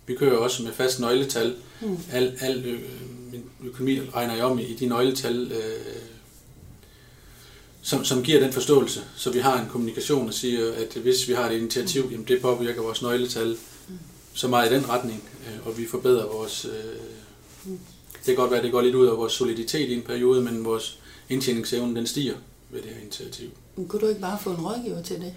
Vi 0.05 0.15
kører 0.15 0.33
jo 0.33 0.43
også 0.43 0.63
med 0.63 0.73
fast 0.73 0.99
nøgletal. 0.99 1.55
Mm. 1.81 1.97
Al, 2.11 2.37
al 2.41 2.65
øh, 2.65 2.79
min 3.31 3.43
økonomi 3.63 3.99
regner 3.99 4.35
jeg 4.35 4.45
om 4.45 4.59
i, 4.59 4.63
i 4.63 4.75
de 4.75 4.85
nøgletal, 4.85 5.51
øh, 5.51 5.95
som, 7.81 8.05
som 8.05 8.23
giver 8.23 8.39
den 8.39 8.53
forståelse, 8.53 9.01
så 9.15 9.31
vi 9.31 9.39
har 9.39 9.61
en 9.61 9.69
kommunikation 9.69 10.27
og 10.27 10.33
siger, 10.33 10.73
at 10.73 10.93
hvis 10.93 11.27
vi 11.27 11.33
har 11.33 11.49
et 11.49 11.57
initiativ, 11.57 12.03
mm. 12.05 12.11
jamen 12.11 12.27
det 12.27 12.41
påvirker 12.41 12.81
vores 12.81 13.01
nøgletal. 13.01 13.57
Mm. 13.87 13.97
så 14.33 14.47
meget 14.47 14.71
i 14.71 14.75
den 14.75 14.89
retning, 14.89 15.23
øh, 15.47 15.67
og 15.67 15.77
vi 15.77 15.87
forbedrer 15.87 16.25
vores... 16.25 16.65
Øh, 16.65 16.71
det 17.65 17.79
kan 18.35 18.41
godt 18.41 18.51
være, 18.51 18.59
at 18.59 18.63
det 18.63 18.71
går 18.71 18.81
lidt 18.81 18.95
ud 18.95 19.07
af 19.07 19.17
vores 19.17 19.33
soliditet 19.33 19.89
i 19.89 19.93
en 19.93 20.01
periode, 20.01 20.41
men 20.41 20.65
vores 20.65 20.99
indtjeningsevne 21.29 21.95
den 21.95 22.07
stiger 22.07 22.35
ved 22.69 22.81
det 22.81 22.91
her 22.91 23.01
initiativ. 23.01 23.49
Men 23.75 23.87
kunne 23.87 24.01
du 24.01 24.07
ikke 24.07 24.21
bare 24.21 24.39
få 24.41 24.49
en 24.49 24.65
rådgiver 24.65 25.01
til 25.01 25.15
det? 25.15 25.33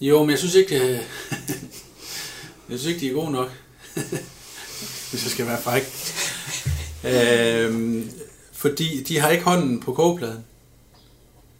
Jo, 0.00 0.20
men 0.20 0.30
jeg 0.30 0.38
synes 0.38 0.54
ikke, 0.54 0.74
jeg, 0.74 0.90
jeg 2.70 2.78
synes 2.78 2.86
ikke, 2.86 3.00
de 3.00 3.08
er 3.08 3.14
gode 3.14 3.32
nok. 3.32 3.50
Hvis 5.10 5.24
jeg 5.24 5.30
skal 5.30 5.46
være 5.46 5.62
fræk. 5.62 5.82
Øhm, 7.04 8.10
fordi 8.52 9.02
de 9.02 9.18
har 9.18 9.30
ikke 9.30 9.44
hånden 9.44 9.80
på 9.80 9.94
kogepladen. 9.94 10.44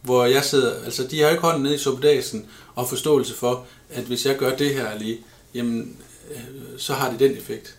Hvor 0.02 0.24
jeg 0.24 0.44
sidder, 0.44 0.84
altså 0.84 1.06
de 1.06 1.20
har 1.20 1.30
ikke 1.30 1.42
hånden 1.42 1.62
nede 1.62 1.74
i 1.74 1.78
suppedasen 1.78 2.46
og 2.74 2.88
forståelse 2.88 3.34
for, 3.34 3.66
at 3.90 4.04
hvis 4.04 4.26
jeg 4.26 4.36
gør 4.36 4.56
det 4.56 4.74
her 4.74 4.98
lige, 4.98 5.18
jamen, 5.54 5.96
øh, 6.30 6.40
så 6.78 6.94
har 6.94 7.10
det 7.10 7.20
den 7.20 7.36
effekt. 7.36 7.78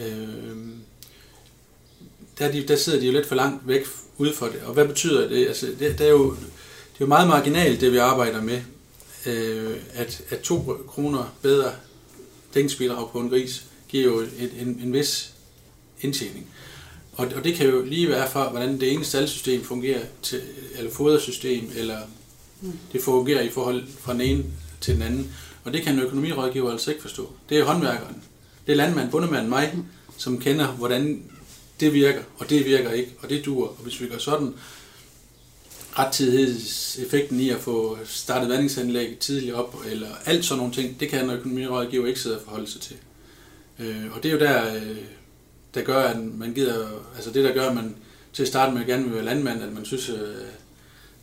Øhm, 0.00 0.74
der, 2.38 2.52
de, 2.52 2.68
der 2.68 2.76
sidder 2.76 3.00
de 3.00 3.06
jo 3.06 3.12
lidt 3.12 3.26
for 3.26 3.34
langt 3.34 3.68
væk 3.68 3.86
ude 4.18 4.34
for 4.34 4.46
det. 4.46 4.60
Og 4.66 4.72
hvad 4.74 4.88
betyder 4.88 5.28
det? 5.28 5.46
Altså, 5.46 5.66
det, 5.66 5.98
det, 5.98 6.06
er 6.06 6.10
jo, 6.10 6.30
det 6.30 6.40
er 6.94 7.00
jo 7.00 7.06
meget 7.06 7.28
marginalt, 7.28 7.80
det 7.80 7.92
vi 7.92 7.98
arbejder 7.98 8.42
med. 8.42 8.60
Øh, 9.26 9.76
at, 9.92 10.22
at 10.30 10.40
to 10.40 10.84
kroner 10.88 11.34
bedre 11.42 11.72
dækningsbidrag 12.54 13.10
på 13.10 13.20
en 13.20 13.28
gris 13.28 13.64
giver 13.88 14.04
jo 14.04 14.18
et, 14.18 14.52
en, 14.60 14.80
en 14.84 14.92
vis 14.92 15.32
indtjening. 16.00 16.46
Og, 17.12 17.28
og 17.36 17.44
det 17.44 17.54
kan 17.54 17.66
jo 17.66 17.82
lige 17.82 18.08
være 18.08 18.30
fra, 18.30 18.50
hvordan 18.50 18.80
det 18.80 18.92
ene 18.92 19.04
staldsystem 19.04 19.64
fungerer, 19.64 20.00
til, 20.22 20.42
eller 20.78 20.90
fodersystem, 20.90 21.70
eller 21.76 21.98
det 22.92 23.02
fungerer 23.02 23.42
i 23.42 23.50
forhold 23.50 23.84
fra 24.00 24.12
den 24.12 24.20
ene 24.20 24.44
til 24.80 24.94
den 24.94 25.02
anden. 25.02 25.34
Og 25.64 25.72
det 25.72 25.82
kan 25.82 25.94
en 25.94 26.00
økonomirådgiver 26.00 26.72
altså 26.72 26.90
ikke 26.90 27.02
forstå. 27.02 27.32
Det 27.48 27.58
er 27.58 27.64
håndværkeren. 27.64 28.22
Det 28.66 28.72
er 28.72 28.76
landmand, 28.76 29.10
bundemanden, 29.10 29.48
mig, 29.48 29.78
som 30.16 30.38
kender, 30.38 30.66
hvordan 30.66 31.22
det 31.80 31.92
virker, 31.92 32.22
og 32.38 32.50
det 32.50 32.66
virker 32.66 32.90
ikke, 32.90 33.14
og 33.20 33.30
det 33.30 33.44
dur. 33.44 33.66
Og 33.68 33.76
hvis 33.82 34.00
vi 34.00 34.06
gør 34.06 34.18
sådan, 34.18 34.54
rettidighedseffekten 35.98 37.40
i 37.40 37.50
at 37.50 37.60
få 37.60 37.98
startet 38.04 38.48
vandingsanlæg 38.48 39.18
tidligt 39.18 39.54
op, 39.54 39.76
eller 39.90 40.08
alt 40.24 40.44
sådan 40.44 40.58
nogle 40.58 40.74
ting, 40.74 41.00
det 41.00 41.08
kan 41.08 41.24
en 41.24 41.30
økonomirådgiver 41.30 42.06
ikke 42.06 42.20
sidde 42.20 42.36
og 42.36 42.42
forholde 42.42 42.70
sig 42.70 42.80
til. 42.80 42.96
Øh, 43.78 44.16
og 44.16 44.22
det 44.22 44.28
er 44.28 44.32
jo 44.32 44.38
der, 44.38 44.74
øh, 44.74 44.96
der 45.74 45.82
gør, 45.82 46.02
at 46.02 46.18
man 46.20 46.54
gider, 46.54 46.88
altså 47.16 47.30
det 47.30 47.44
der 47.44 47.54
gør, 47.54 47.68
at 47.68 47.74
man 47.74 47.94
til 48.32 48.42
at 48.42 48.48
starte 48.48 48.74
med 48.74 48.86
gerne 48.86 49.04
vil 49.04 49.14
være 49.14 49.24
landmand, 49.24 49.62
at 49.62 49.72
man 49.72 49.84
synes, 49.84 50.08
øh, 50.08 50.16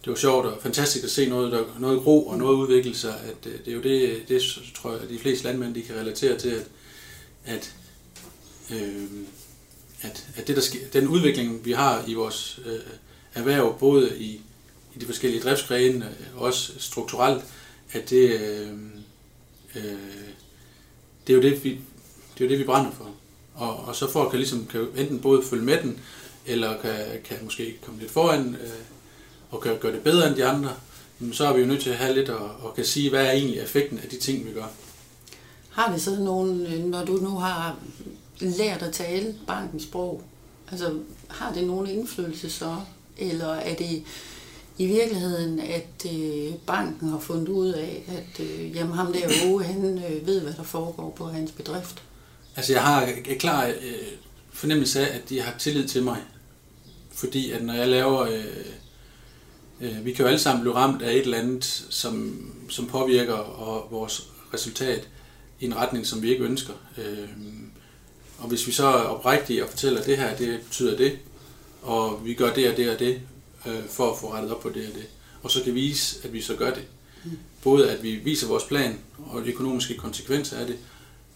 det 0.04 0.08
var 0.08 0.16
sjovt 0.16 0.46
og 0.46 0.62
fantastisk 0.62 1.04
at 1.04 1.12
se 1.12 1.30
noget, 1.30 1.52
der, 1.52 1.64
noget 1.80 2.02
gro 2.02 2.28
og 2.28 2.38
noget 2.38 2.58
udvikle 2.58 2.96
sig, 2.96 3.14
at 3.24 3.52
øh, 3.52 3.60
det 3.66 3.68
er 3.68 3.76
jo 3.76 3.82
det, 3.82 4.30
det 4.30 4.42
tror 4.76 4.92
jeg, 4.92 5.02
at 5.02 5.10
de 5.10 5.20
fleste 5.20 5.44
landmænd, 5.44 5.76
de 5.76 5.82
kan 5.82 5.96
relatere 5.96 6.38
til, 6.38 6.50
at, 6.50 6.68
at 7.46 7.76
øh, 8.72 9.08
at, 10.02 10.28
at 10.36 10.48
det, 10.48 10.56
der 10.56 10.62
sker, 10.62 10.80
den 10.94 11.08
udvikling, 11.08 11.66
vi 11.66 11.72
har 11.72 12.04
i 12.08 12.14
vores 12.14 12.60
øh, 12.66 12.80
erhverv, 13.34 13.80
både 13.80 14.20
i, 14.20 14.42
i 14.96 15.00
de 15.00 15.06
forskellige 15.06 15.42
driftsgrene, 15.42 16.16
og 16.36 16.42
også 16.42 16.72
strukturelt, 16.78 17.44
at 17.92 18.10
det, 18.10 18.42
øh, 18.42 18.70
øh, 19.76 19.98
det 21.28 21.34
er 21.34 21.38
jo 21.38 21.42
det, 21.42 21.64
vi, 21.64 21.70
det 21.70 22.42
er 22.42 22.46
jo 22.46 22.50
det, 22.50 22.60
vi 22.60 22.64
brænder 22.64 22.92
for. 22.92 23.10
Og, 23.54 23.76
og 23.78 23.96
så 23.96 24.12
folk 24.12 24.30
kan, 24.30 24.40
ligesom, 24.40 24.68
kan 24.68 24.88
enten 24.98 25.20
både 25.20 25.44
følge 25.44 25.64
med 25.64 25.82
den, 25.82 26.00
eller 26.46 26.82
kan, 26.82 26.96
kan 27.24 27.38
måske 27.44 27.78
komme 27.82 28.00
lidt 28.00 28.12
foran, 28.12 28.56
øh, 28.56 28.70
og 29.52 29.62
kan 29.62 29.78
gøre 29.80 29.94
det 29.94 30.04
bedre 30.04 30.28
end 30.28 30.36
de 30.36 30.46
andre, 30.46 30.74
så 31.32 31.48
er 31.48 31.54
vi 31.54 31.62
jo 31.62 31.68
nødt 31.68 31.82
til 31.82 31.90
at 31.90 31.98
have 31.98 32.14
lidt 32.14 32.30
og, 32.30 32.50
og 32.60 32.76
kan 32.76 32.86
sige, 32.86 33.10
hvad 33.10 33.26
er 33.26 33.32
egentlig 33.32 33.60
effekten 33.60 34.00
af 34.00 34.10
de 34.10 34.18
ting, 34.18 34.48
vi 34.48 34.54
gør. 34.54 34.66
Har 35.80 35.94
vi 35.94 36.00
så 36.00 36.16
nogen, 36.16 36.66
øh, 36.66 36.86
når 36.86 37.06
du 37.06 37.14
nu 37.14 37.30
har 37.30 37.78
lært 38.40 38.82
at 38.82 38.94
tale 38.94 39.36
bankens 39.48 39.84
sprog, 39.84 40.24
altså 40.72 40.94
har 41.28 41.54
det 41.54 41.68
nogen 41.68 41.88
indflydelse 41.88 42.50
så, 42.50 42.76
eller 43.18 43.48
er 43.48 43.76
det 43.76 44.04
i 44.78 44.86
virkeligheden, 44.86 45.60
at 45.60 46.06
øh, 46.14 46.54
banken 46.68 47.10
har 47.10 47.20
fundet 47.20 47.50
ud 47.50 47.68
af, 47.68 48.04
at 48.08 48.46
øh, 48.46 48.76
jamen, 48.76 48.94
ham 48.94 49.14
der 49.14 49.20
Ove, 49.46 49.64
han 49.64 49.98
øh, 49.98 50.28
ved, 50.28 50.42
hvad 50.42 50.54
der 50.54 50.64
foregår 50.64 51.10
på 51.18 51.28
hans 51.28 51.52
bedrift? 51.52 52.04
Altså 52.56 52.74
jeg 52.74 52.82
har 52.82 53.10
et 53.28 53.40
klar 53.40 53.68
øh, 53.68 53.74
fornemmelse 54.54 55.00
af, 55.00 55.16
at 55.16 55.30
de 55.30 55.42
har 55.42 55.58
tillid 55.60 55.88
til 55.88 56.04
mig. 56.04 56.18
Fordi 57.12 57.52
at 57.52 57.64
når 57.64 57.74
jeg 57.74 57.88
laver... 57.88 58.22
Øh, 58.22 58.46
øh, 59.82 60.06
vi 60.06 60.14
kan 60.14 60.24
jo 60.24 60.28
alle 60.28 60.40
sammen 60.40 60.62
blive 60.62 60.76
ramt 60.76 61.02
af 61.02 61.12
et 61.12 61.22
eller 61.22 61.38
andet, 61.38 61.86
som, 61.90 62.46
som 62.70 62.88
påvirker 62.88 63.34
og 63.34 63.88
vores 63.92 64.28
resultat 64.54 65.08
i 65.60 65.66
en 65.66 65.76
retning, 65.76 66.06
som 66.06 66.22
vi 66.22 66.30
ikke 66.30 66.44
ønsker. 66.44 66.74
Øh, 66.98 67.30
og 68.38 68.48
hvis 68.48 68.68
vi 68.68 68.72
så 68.72 68.88
er 68.88 69.04
oprigtige 69.04 69.64
og 69.64 69.70
fortæller, 69.70 70.00
at 70.00 70.06
det 70.06 70.18
her 70.18 70.36
det 70.36 70.62
betyder 70.62 70.98
det, 70.98 71.20
og 71.82 72.22
vi 72.26 72.34
gør 72.34 72.54
det 72.54 72.72
og 72.72 72.78
det 72.78 72.90
og 72.90 73.00
det, 73.00 73.22
øh, 73.66 73.88
for 73.90 74.12
at 74.12 74.20
få 74.20 74.34
rettet 74.34 74.52
op 74.52 74.62
på 74.62 74.70
det 74.70 74.88
og 74.88 74.94
det, 74.96 75.08
og 75.44 75.52
så 75.52 75.64
kan 75.64 75.76
vise, 75.76 76.18
at 76.24 76.34
vi 76.34 76.42
så 76.42 76.56
gør 76.56 76.74
det. 76.74 76.84
Mm. 77.26 77.32
Både 77.64 77.92
at 77.92 78.04
vi 78.04 78.16
viser 78.16 78.48
vores 78.48 78.64
plan 78.64 79.00
og 79.18 79.46
de 79.46 79.50
økonomiske 79.50 79.98
konsekvenser 79.98 80.58
af 80.58 80.68
det, 80.68 80.76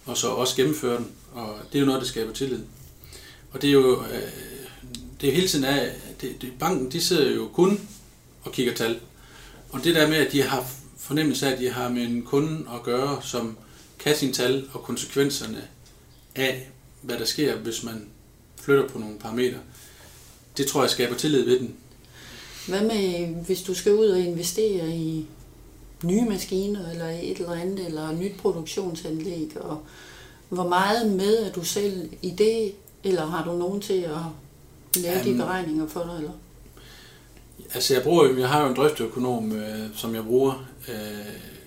og 0.06 0.18
så 0.18 0.28
også 0.28 0.56
gennemføre 0.56 0.98
den, 0.98 1.08
og 1.34 1.56
det 1.72 1.78
er 1.78 1.80
jo 1.80 1.86
noget, 1.86 2.02
der 2.02 2.08
skaber 2.08 2.34
tillid. 2.34 2.60
Og 3.52 3.62
det 3.62 3.68
er 3.68 3.72
jo, 3.74 4.04
øh, 4.04 4.22
det 5.22 5.30
er 5.30 5.34
hele 5.34 5.48
tiden 5.48 5.66
af, 5.66 5.96
det, 6.22 6.42
det, 6.42 6.52
banken, 6.60 6.92
de 6.92 7.02
sidder 7.02 7.36
jo 7.36 7.48
kun 7.48 7.88
og 8.44 8.52
kigger 8.52 8.74
tal. 8.74 9.00
Og 9.70 9.84
det 9.84 9.96
der 9.96 10.08
med, 10.08 10.18
at 10.18 10.32
de 10.32 10.42
har 10.42 10.66
fornemmelse 10.98 11.48
af, 11.48 11.52
at 11.52 11.60
de 11.60 11.70
har 11.70 11.90
med 11.90 12.04
en 12.04 12.22
kunde 12.22 12.66
at 12.76 12.84
gøre, 12.84 13.22
som 13.22 13.58
kan 14.00 14.16
sine 14.16 14.34
tal 14.34 14.70
og 14.74 14.84
konsekvenserne 14.84 15.68
af, 16.36 16.70
hvad 17.02 17.18
der 17.18 17.26
sker, 17.26 17.56
hvis 17.56 17.84
man 17.84 18.08
flytter 18.62 18.88
på 18.88 19.00
nogle 19.00 19.20
parametre. 19.20 19.58
Det 20.58 20.68
tror 20.68 20.82
jeg 20.82 20.90
skaber 20.90 21.16
tillid 21.16 21.46
ved 21.46 21.60
den. 21.60 21.76
Hvad 22.68 22.82
med, 22.82 23.28
hvis 23.46 23.62
du 23.62 23.74
skal 23.74 23.94
ud 23.94 24.08
og 24.08 24.20
investere 24.20 24.90
i 24.90 25.26
nye 26.04 26.26
maskiner, 26.30 26.90
eller 26.92 27.10
et 27.10 27.38
eller 27.38 27.54
andet, 27.54 27.86
eller 27.86 28.12
nyt 28.12 28.38
produktionsanlæg, 28.38 29.58
og 29.58 29.84
hvor 30.50 30.68
meget 30.68 31.12
med 31.12 31.38
er 31.38 31.52
du 31.52 31.64
selv 31.64 32.10
i 32.22 32.30
det, 32.30 32.74
eller 33.04 33.26
har 33.26 33.44
du 33.44 33.58
nogen 33.58 33.82
til 33.82 34.02
at 34.02 34.20
lave 34.96 35.20
um, 35.20 35.26
de 35.26 35.38
beregninger 35.38 35.88
for 35.88 36.04
dig, 36.04 36.18
eller? 36.18 36.32
Altså 37.74 37.94
jeg 37.94 38.04
bruger, 38.04 38.38
jeg 38.38 38.50
har 38.50 38.62
jo 38.62 38.70
en 38.70 38.76
driftsøkonom, 38.76 39.52
øh, 39.52 39.90
som 39.96 40.16
jeg 40.16 40.24
bruger. 40.24 40.66
Øh, 40.90 40.96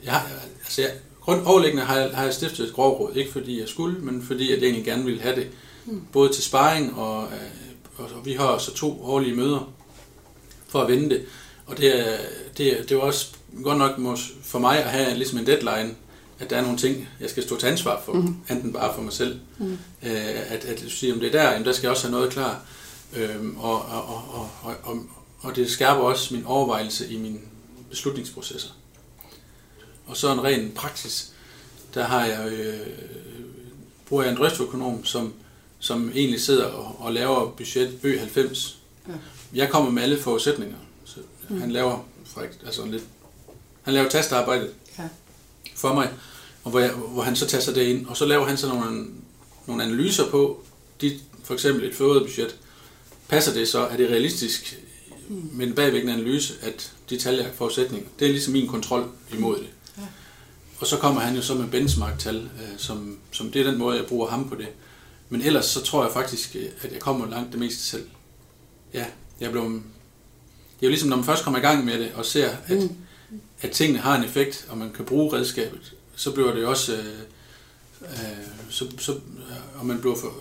jeg 0.05 0.13
har, 0.13 0.31
altså 0.59 0.83
jeg, 0.83 0.91
Grund 1.27 1.47
overliggende 1.47 1.85
har 1.85 1.97
jeg, 1.97 2.11
har 2.15 2.25
jeg 2.25 2.35
stiftet 2.35 2.69
et 2.69 2.75
grovråd, 2.75 3.15
ikke 3.15 3.33
fordi 3.33 3.61
jeg 3.61 3.69
skulle, 3.69 4.01
men 4.01 4.23
fordi 4.23 4.51
jeg 4.51 4.59
egentlig 4.59 4.85
gerne 4.85 5.05
ville 5.05 5.21
have 5.21 5.37
det. 5.37 5.49
Mm. 5.87 6.03
Både 6.13 6.33
til 6.33 6.43
sparring, 6.43 6.95
og, 6.99 7.23
øh, 7.23 7.97
og, 7.97 8.05
og 8.05 8.27
vi 8.27 8.33
har 8.33 8.59
så 8.59 8.75
to 8.75 9.05
årlige 9.05 9.37
møder 9.37 9.73
for 10.69 10.81
at 10.81 10.89
vende 10.89 11.11
det. 11.11 11.25
Og 11.67 11.79
det 11.79 12.01
er, 12.01 12.17
det, 12.59 12.79
er, 12.79 12.83
det 12.83 12.93
er 12.93 12.99
også 12.99 13.27
godt 13.63 13.79
nok 13.79 14.19
for 14.43 14.59
mig 14.59 14.79
at 14.79 14.91
have 14.91 15.17
ligesom 15.17 15.39
en 15.39 15.47
deadline, 15.47 15.95
at 16.39 16.51
der 16.51 16.57
er 16.57 16.63
nogle 16.63 16.79
ting, 16.79 17.09
jeg 17.21 17.31
skal 17.31 17.43
stå 17.43 17.57
til 17.57 17.67
ansvar 17.67 18.03
for, 18.05 18.13
mm. 18.13 18.37
enten 18.51 18.73
bare 18.73 18.95
for 18.95 19.03
mig 19.03 19.13
selv. 19.13 19.41
Mm. 19.59 19.73
Øh, 20.03 20.53
at, 20.53 20.65
at 20.65 20.85
sige, 20.89 21.13
om 21.13 21.21
det 21.21 21.27
er 21.35 21.43
der, 21.43 21.51
jamen, 21.51 21.67
der 21.67 21.73
skal 21.73 21.87
jeg 21.87 21.91
også 21.91 22.07
have 22.07 22.19
noget 22.19 22.33
klar. 22.33 22.61
Øhm, 23.17 23.57
og, 23.57 23.83
og, 23.83 24.05
og, 24.07 24.51
og, 24.63 24.75
og, 24.83 24.99
og 25.41 25.57
det 25.57 25.71
skærper 25.71 26.03
også 26.03 26.35
min 26.35 26.45
overvejelse 26.45 27.09
i 27.09 27.17
mine 27.17 27.39
beslutningsprocesser. 27.91 28.71
Og 30.07 30.17
så 30.17 30.33
en 30.33 30.45
ren 30.45 30.73
praksis, 30.75 31.33
der 31.95 32.05
har 32.05 32.25
jeg, 32.25 32.53
øh, 32.53 32.87
bruger 34.09 34.23
jeg 34.23 34.33
en 34.33 34.39
driftsøkonom, 34.39 35.05
som, 35.05 35.35
som 35.79 36.11
egentlig 36.15 36.41
sidder 36.41 36.65
og, 36.65 36.97
og 36.99 37.13
laver 37.13 37.51
budget 37.51 37.99
Ø 38.03 38.19
90. 38.19 38.79
Ja. 39.09 39.13
Jeg 39.55 39.71
kommer 39.71 39.91
med 39.91 40.03
alle 40.03 40.19
forudsætninger. 40.19 40.77
Så 41.05 41.21
mm. 41.49 41.61
Han 41.61 41.73
laver 41.73 42.05
altså 42.65 42.87
lidt, 42.87 43.03
han 43.83 43.95
laver 43.95 44.09
tastarbejdet 44.09 44.71
ja. 44.99 45.09
for 45.75 45.95
mig, 45.95 46.13
og 46.65 46.71
hvor, 46.71 46.81
jeg, 46.81 46.91
hvor 46.91 47.23
han 47.23 47.37
så 47.37 47.47
tager 47.47 47.75
det 47.75 47.83
ind, 47.83 48.07
og 48.07 48.17
så 48.17 48.25
laver 48.25 48.47
han 48.47 48.57
så 48.57 48.69
nogle, 48.69 49.07
nogle 49.67 49.85
analyser 49.85 50.31
på, 50.31 50.65
de, 51.01 51.21
for 51.45 51.55
eksempel 51.55 51.89
et 51.89 51.95
føret 51.95 52.23
budget. 52.23 52.57
Passer 53.29 53.53
det 53.53 53.69
så? 53.69 53.81
Er 53.81 53.97
det 53.97 54.11
realistisk 54.11 54.83
mm. 55.29 55.51
med 55.53 55.67
en 55.67 56.09
analyse, 56.09 56.55
at 56.63 56.93
de 57.11 57.19
tal, 57.19 57.35
jeg 57.35 57.51
forudsætninger, 57.55 58.09
det 58.19 58.27
er 58.27 58.31
ligesom 58.31 58.53
min 58.53 58.69
kontrol 58.69 59.09
imod 59.33 59.57
det. 59.57 59.69
Og 60.79 60.87
så 60.87 60.97
kommer 60.97 61.21
han 61.21 61.37
jo 61.37 61.43
så 61.43 61.55
med 61.55 61.69
benchmark-tal, 61.69 62.37
øh, 62.37 62.79
som, 62.79 63.19
som 63.33 63.51
det 63.51 63.61
er 63.61 63.71
den 63.71 63.79
måde, 63.79 63.97
jeg 63.97 64.07
bruger 64.07 64.29
ham 64.29 64.49
på 64.49 64.55
det. 64.55 64.69
Men 65.29 65.43
ellers 65.43 65.65
så 65.65 65.83
tror 65.83 66.05
jeg 66.05 66.13
faktisk, 66.13 66.57
øh, 66.57 66.69
at 66.83 66.93
jeg 66.93 67.01
kommer 67.01 67.27
langt 67.27 67.53
det 67.53 67.61
meste 67.61 67.83
selv. 67.83 68.09
Ja, 68.95 69.05
jeg 69.41 69.51
blev... 69.51 69.63
Det 69.63 70.83
er 70.83 70.87
jo 70.87 70.89
ligesom, 70.89 71.09
når 71.09 71.17
man 71.17 71.25
først 71.25 71.45
kommer 71.45 71.59
i 71.59 71.63
gang 71.63 71.85
med 71.85 71.99
det, 71.99 72.11
og 72.15 72.25
ser, 72.25 72.51
at, 72.67 72.79
mm. 72.79 72.97
at 73.61 73.71
tingene 73.71 73.99
har 73.99 74.17
en 74.17 74.25
effekt, 74.25 74.67
og 74.69 74.79
man 74.79 74.93
kan 74.93 75.05
bruge 75.05 75.37
redskabet, 75.37 75.95
så 76.17 76.33
bliver 76.33 76.55
det 76.55 76.65
også... 76.65 76.93
Øh, 76.93 77.19
øh, 78.03 78.47
så, 78.71 78.87
så, 78.99 79.19
og 79.79 79.87
man 79.87 80.01
bliver 80.01 80.17
for, 80.17 80.33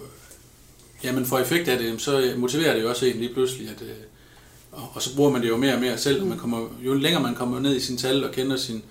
ja, 1.03 1.11
man 1.11 1.25
får 1.25 1.39
effekt 1.39 1.67
af 1.67 1.79
det, 1.79 2.01
så 2.01 2.33
motiverer 2.37 2.73
det 2.73 2.81
jo 2.81 2.89
også 2.89 3.05
en 3.05 3.15
lige 3.15 3.33
pludselig, 3.33 3.69
at, 3.69 3.81
øh, 3.81 3.95
og, 4.71 4.91
og 4.93 5.01
så 5.01 5.15
bruger 5.15 5.31
man 5.31 5.41
det 5.41 5.49
jo 5.49 5.57
mere 5.57 5.73
og 5.73 5.79
mere 5.79 5.97
selv, 5.97 6.21
og 6.21 6.27
man 6.27 6.37
kommer, 6.37 6.67
jo 6.85 6.93
længere 6.93 7.23
man 7.23 7.35
kommer 7.35 7.59
ned 7.59 7.75
i 7.75 7.79
sin 7.79 7.97
tal 7.97 8.23
og 8.23 8.31
kender 8.31 8.57
sin, 8.57 8.83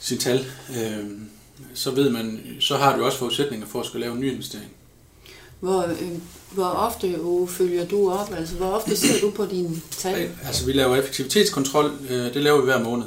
sin 0.00 0.18
tal, 0.18 0.46
øh, 0.70 1.04
så 1.74 1.90
ved 1.90 2.10
man, 2.10 2.40
så 2.60 2.76
har 2.76 2.96
du 2.96 3.04
også 3.04 3.18
forudsætninger 3.18 3.66
for 3.66 3.80
at 3.80 3.86
skulle 3.86 4.00
lave 4.00 4.14
en 4.14 4.20
ny 4.20 4.32
investering. 4.32 4.70
Hvor, 5.60 5.82
øh, 5.82 6.12
hvor 6.50 6.64
ofte 6.64 7.08
jo, 7.08 7.48
følger 7.50 7.86
du 7.86 8.10
op? 8.10 8.32
Altså, 8.36 8.54
hvor 8.54 8.66
ofte 8.66 8.96
ser 8.96 9.20
du 9.20 9.30
på 9.30 9.46
dine 9.46 9.80
tal? 9.90 10.30
Altså, 10.44 10.66
vi 10.66 10.72
laver 10.72 10.96
effektivitetskontrol, 10.96 11.92
øh, 12.10 12.34
det 12.34 12.42
laver 12.42 12.60
vi 12.60 12.64
hver 12.64 12.84
måned. 12.84 13.06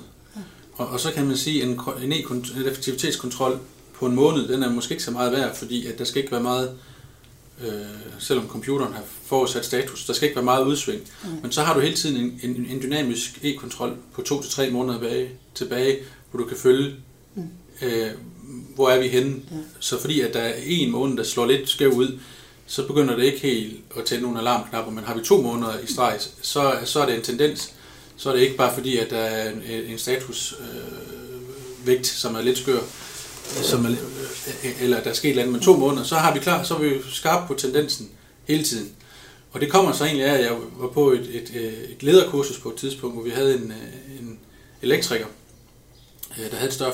Og, 0.73 0.88
og 0.88 1.00
så 1.00 1.12
kan 1.12 1.27
man 1.27 1.38
sige, 1.38 1.62
at 1.63 1.69
en, 1.69 1.79
en, 2.01 2.13
en 2.13 2.67
effektivitetskontrol 2.67 3.59
på 3.93 4.05
en 4.05 4.15
måned, 4.15 4.47
den 4.47 4.63
er 4.63 4.69
måske 4.69 4.91
ikke 4.91 5.03
så 5.03 5.12
meget 5.12 5.31
værd, 5.31 5.55
fordi 5.55 5.88
at 5.88 6.00
der 6.00 6.05
skal 6.05 6.21
ikke 6.21 6.31
være 6.31 6.43
meget, 6.43 6.71
øh, 7.63 7.69
selvom 8.19 8.47
computeren 8.47 8.93
har 8.93 9.03
forudsat 9.25 9.65
status, 9.65 10.05
der 10.05 10.13
skal 10.13 10.27
ikke 10.27 10.35
være 10.35 10.45
meget 10.45 10.65
udsving. 10.65 11.01
Mm. 11.23 11.29
Men 11.41 11.51
så 11.51 11.62
har 11.62 11.73
du 11.73 11.79
hele 11.79 11.95
tiden 11.95 12.17
en, 12.17 12.39
en, 12.43 12.65
en 12.69 12.81
dynamisk 12.81 13.39
e-kontrol 13.43 13.97
på 14.13 14.21
to 14.21 14.41
til 14.41 14.51
tre 14.51 14.69
måneder 14.69 15.00
tilbage, 15.00 15.29
tilbage, 15.55 15.97
hvor 16.33 16.43
du 16.43 16.47
kan 16.47 16.57
følge, 16.57 16.95
mm. 17.35 17.43
øh, 17.81 18.11
hvor 18.75 18.89
er 18.89 18.99
vi 18.99 19.07
henne. 19.07 19.35
Ja. 19.51 19.57
Så 19.79 20.01
fordi 20.01 20.21
at 20.21 20.33
der 20.33 20.39
er 20.39 20.53
en 20.65 20.91
måned, 20.91 21.17
der 21.17 21.23
slår 21.23 21.45
lidt 21.45 21.69
skæv 21.69 21.91
ud, 21.91 22.19
så 22.67 22.87
begynder 22.87 23.15
det 23.15 23.23
ikke 23.23 23.39
helt 23.39 23.79
at 23.97 24.05
tænde 24.05 24.23
nogle 24.23 24.39
alarmknapper, 24.39 24.91
men 24.91 25.03
har 25.03 25.15
vi 25.17 25.23
to 25.23 25.41
måneder 25.41 25.79
i 25.79 25.87
streg, 25.87 26.19
så, 26.41 26.73
så 26.85 26.99
er 26.99 27.05
det 27.05 27.15
en 27.15 27.21
tendens, 27.21 27.73
så 28.17 28.29
er 28.29 28.33
det 28.33 28.41
ikke 28.41 28.57
bare 28.57 28.73
fordi, 28.73 28.97
at 28.97 29.09
der 29.09 29.17
er 29.17 29.51
en, 29.51 29.63
en 29.87 29.97
statusvægt, 29.97 30.59
øh, 31.87 32.03
som 32.03 32.35
er 32.35 32.41
lidt 32.41 32.57
skør, 32.57 32.79
som 33.61 33.85
er, 33.85 33.89
øh, 33.89 34.83
eller 34.83 35.03
der 35.03 35.09
er 35.09 35.13
sket 35.13 35.27
et 35.27 35.31
eller 35.31 35.41
andet 35.43 35.53
med 35.53 35.61
to 35.61 35.77
måneder, 35.77 36.03
så 36.03 36.15
har 36.15 36.33
vi 36.33 36.39
klar, 36.39 36.63
så 36.63 36.75
er 36.75 36.79
vi 36.79 36.89
skarpe 37.11 37.47
på 37.47 37.53
tendensen 37.53 38.09
hele 38.47 38.63
tiden. 38.63 38.91
Og 39.51 39.61
det 39.61 39.71
kommer 39.71 39.91
så 39.91 40.05
egentlig 40.05 40.25
af, 40.25 40.33
at 40.33 40.43
jeg 40.43 40.51
var 40.77 40.87
på 40.87 41.11
et, 41.11 41.29
et, 41.33 41.55
et 41.89 42.03
lederkursus 42.03 42.59
på 42.59 42.69
et 42.69 42.75
tidspunkt, 42.75 43.15
hvor 43.15 43.23
vi 43.23 43.29
havde 43.29 43.55
en, 43.55 43.71
øh, 43.71 44.19
en 44.19 44.39
elektriker, 44.81 45.25
der 46.37 46.55
havde 46.55 46.67
et 46.67 46.73
større, 46.73 46.93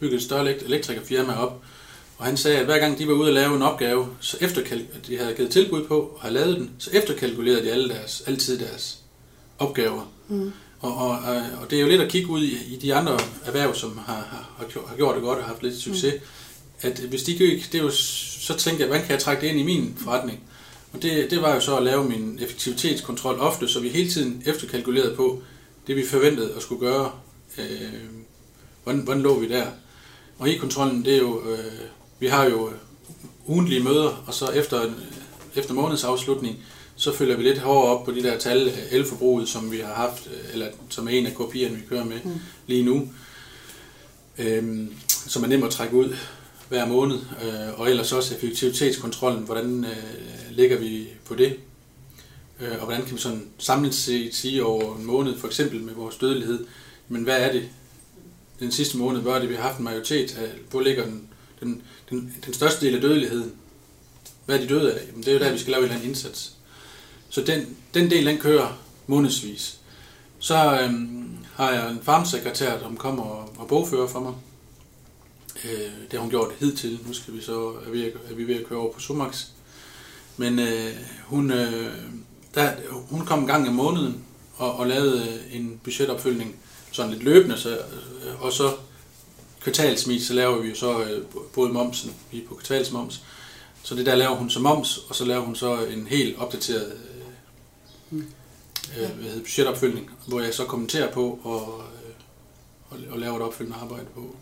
bygget 0.00 0.16
et 0.16 0.22
større 0.22 0.64
elektrikerfirma 0.64 1.34
op, 1.34 1.62
og 2.18 2.26
han 2.26 2.36
sagde, 2.36 2.58
at 2.58 2.64
hver 2.64 2.78
gang 2.78 2.98
de 2.98 3.08
var 3.08 3.14
ude 3.14 3.28
at 3.28 3.34
lave 3.34 3.56
en 3.56 3.62
opgave, 3.62 4.08
så 4.20 4.36
efterkalk- 4.40 5.06
de 5.06 5.18
havde 5.18 5.34
givet 5.34 5.50
tilbud 5.50 5.84
på 5.84 6.00
og 6.00 6.20
havde 6.20 6.34
lavet 6.34 6.56
den, 6.56 6.70
så 6.78 6.90
efterkalkulerede 6.92 7.64
de 7.64 7.70
alle 7.70 7.88
deres, 7.88 8.22
altid 8.26 8.58
deres 8.58 8.98
opgaver. 9.58 10.12
Mm. 10.28 10.52
Og, 10.80 10.96
og, 10.96 11.18
og 11.60 11.70
det 11.70 11.76
er 11.76 11.82
jo 11.82 11.88
lidt 11.88 12.00
at 12.00 12.10
kigge 12.10 12.28
ud 12.28 12.42
i, 12.42 12.74
i 12.74 12.78
de 12.82 12.94
andre 12.94 13.18
erhverv, 13.44 13.74
som 13.74 13.98
har, 13.98 14.14
har, 14.14 14.66
har 14.88 14.96
gjort 14.96 15.14
det 15.14 15.22
godt 15.22 15.38
og 15.38 15.44
haft 15.44 15.62
lidt 15.62 15.76
succes. 15.76 16.14
Mm. 16.14 16.20
At 16.80 16.98
hvis 16.98 17.22
de 17.22 17.38
gik, 17.38 17.72
det 17.72 17.78
er 17.78 17.82
jo, 17.82 17.90
så 17.90 18.54
tænkte 18.58 18.80
jeg, 18.80 18.86
hvordan 18.86 19.06
kan 19.06 19.12
jeg 19.12 19.20
trække 19.20 19.42
det 19.42 19.48
ind 19.48 19.60
i 19.60 19.62
min 19.62 19.94
forretning? 19.96 20.40
Og 20.92 21.02
det, 21.02 21.30
det 21.30 21.42
var 21.42 21.54
jo 21.54 21.60
så 21.60 21.76
at 21.76 21.82
lave 21.82 22.04
min 22.04 22.38
effektivitetskontrol 22.42 23.38
ofte, 23.38 23.68
så 23.68 23.80
vi 23.80 23.88
hele 23.88 24.10
tiden 24.10 24.42
efterkalkulerede 24.46 25.14
på 25.16 25.42
det, 25.86 25.96
vi 25.96 26.06
forventede 26.06 26.52
at 26.56 26.62
skulle 26.62 26.80
gøre. 26.80 27.10
Øh, 27.58 27.92
hvordan, 28.84 29.00
hvordan 29.00 29.22
lå 29.22 29.38
vi 29.38 29.48
der? 29.48 29.66
Og 30.38 30.50
e-kontrollen, 30.50 31.04
det 31.04 31.14
er 31.14 31.18
jo, 31.18 31.42
øh, 31.50 31.72
vi 32.18 32.26
har 32.26 32.44
jo 32.44 32.70
ugentlige 33.46 33.84
møder, 33.84 34.24
og 34.26 34.34
så 34.34 34.46
efter, 34.46 34.90
efter 35.54 35.74
måneds 35.74 36.04
afslutning, 36.04 36.56
så 36.96 37.14
følger 37.14 37.36
vi 37.36 37.42
lidt 37.42 37.58
hårdere 37.58 37.98
op 37.98 38.04
på 38.04 38.12
de 38.12 38.22
der 38.22 38.38
tal, 38.38 38.72
elforbruget, 38.90 39.48
som 39.48 39.72
vi 39.72 39.78
har 39.78 39.94
haft, 39.94 40.26
øh, 40.26 40.52
eller 40.52 40.66
som 40.88 41.08
er 41.08 41.12
en 41.12 41.26
af 41.26 41.34
kopierne, 41.34 41.76
vi 41.76 41.82
kører 41.88 42.04
med 42.04 42.18
mm. 42.24 42.40
lige 42.66 42.84
nu, 42.84 43.08
øhm, 44.38 44.94
som 45.08 45.44
er 45.44 45.48
nemt 45.48 45.64
at 45.64 45.70
trække 45.70 45.96
ud 45.96 46.16
hver 46.68 46.86
måned, 46.86 47.16
øh, 47.16 47.80
og 47.80 47.90
ellers 47.90 48.12
også 48.12 48.34
effektivitetskontrollen, 48.34 49.44
hvordan 49.44 49.84
øh, 49.84 50.56
ligger 50.56 50.78
vi 50.78 51.08
på 51.24 51.34
det, 51.34 51.56
øh, 52.60 52.72
og 52.78 52.84
hvordan 52.84 53.04
kan 53.04 53.16
vi 53.16 53.20
sådan 53.20 53.46
samlet 53.58 53.94
set 53.94 54.34
sige 54.34 54.64
over 54.64 54.96
en 54.96 55.06
måned, 55.06 55.38
for 55.38 55.46
eksempel 55.46 55.80
med 55.82 55.94
vores 55.94 56.16
dødelighed, 56.16 56.66
men 57.08 57.22
hvad 57.22 57.36
er 57.40 57.52
det 57.52 57.68
den 58.60 58.72
sidste 58.72 58.98
måned, 58.98 59.20
hvor 59.20 59.34
det, 59.34 59.48
vi 59.48 59.54
har 59.54 59.62
haft 59.62 59.78
en 59.78 59.84
majoritet 59.84 60.38
af, 60.38 60.48
hvor 60.70 60.80
ligger 60.80 61.04
den, 61.04 61.28
den, 61.60 61.82
den, 62.10 62.34
den 62.46 62.54
største 62.54 62.86
del 62.86 62.94
af 62.94 63.00
dødeligheden, 63.00 63.52
hvad 64.46 64.56
er 64.56 64.60
de 64.60 64.68
døde 64.68 64.94
af? 64.94 65.06
Jamen, 65.06 65.22
det 65.22 65.28
er 65.28 65.32
jo 65.32 65.38
der, 65.38 65.52
vi 65.52 65.58
skal 65.58 65.70
lave 65.70 65.80
en 65.80 65.84
eller 65.84 65.94
anden 65.94 66.08
indsats. 66.08 66.52
Så 67.28 67.40
den, 67.40 67.76
den 67.94 68.10
del, 68.10 68.26
den 68.26 68.38
kører 68.38 68.78
månedsvis. 69.06 69.78
Så 70.38 70.80
øhm, 70.82 71.36
har 71.54 71.70
jeg 71.70 71.90
en 71.90 72.00
farmsekretær, 72.02 72.78
der 72.78 72.94
kommer 72.94 73.22
og, 73.22 73.54
og 73.58 73.68
bogfører 73.68 74.08
for 74.08 74.20
mig. 74.20 74.34
Øh, 75.64 75.92
det 76.10 76.12
har 76.12 76.18
hun 76.18 76.30
gjort 76.30 76.52
hidtil. 76.60 76.98
Nu 77.06 77.12
skal 77.12 77.34
vi 77.34 77.40
så, 77.40 77.72
er 77.86 77.90
vi, 77.90 78.06
er 78.06 78.34
vi 78.34 78.48
ved 78.48 78.54
at 78.54 78.66
køre 78.66 78.78
over 78.78 78.92
på 78.92 79.00
Sumax. 79.00 79.46
Men 80.36 80.58
øh, 80.58 80.92
hun, 81.24 81.50
øh, 81.50 81.94
der, 82.54 82.72
hun 82.90 83.26
kom 83.26 83.38
en 83.38 83.46
gang 83.46 83.66
i 83.66 83.70
måneden 83.70 84.24
og, 84.56 84.76
og 84.76 84.86
lavede 84.86 85.42
en 85.52 85.80
budgetopfølgning 85.84 86.56
sådan 86.92 87.12
lidt 87.12 87.22
løbende, 87.22 87.56
så, 87.56 87.70
øh, 87.70 88.42
og 88.42 88.52
så 88.52 88.72
kvartalsvis, 89.60 90.26
så 90.26 90.34
laver 90.34 90.58
vi 90.58 90.68
jo 90.68 90.74
så 90.74 91.02
øh, 91.02 91.24
både 91.54 91.72
momsen, 91.72 92.14
vi 92.32 92.42
er 92.42 92.48
på 92.48 92.54
kvartalsmoms, 92.54 93.22
så 93.82 93.94
det 93.94 94.06
der 94.06 94.14
laver 94.14 94.36
hun 94.36 94.50
som 94.50 94.62
moms, 94.62 94.98
og 95.08 95.14
så 95.14 95.24
laver 95.24 95.40
hun 95.40 95.56
så 95.56 95.84
en 95.84 96.06
helt 96.06 96.38
opdateret 96.38 96.92
øh, 98.12 98.18
øh, 98.98 99.10
hvad 99.10 99.24
hedder, 99.24 99.40
budgetopfølgning, 99.40 100.10
hvor 100.26 100.40
jeg 100.40 100.54
så 100.54 100.64
kommenterer 100.64 101.12
på 101.12 101.38
og, 101.42 101.82
øh, 101.84 102.14
og, 102.90 102.98
og 103.10 103.18
laver 103.18 103.36
et 103.36 103.42
opfølgende 103.42 103.78
arbejde 103.82 104.06
på. 104.14 104.36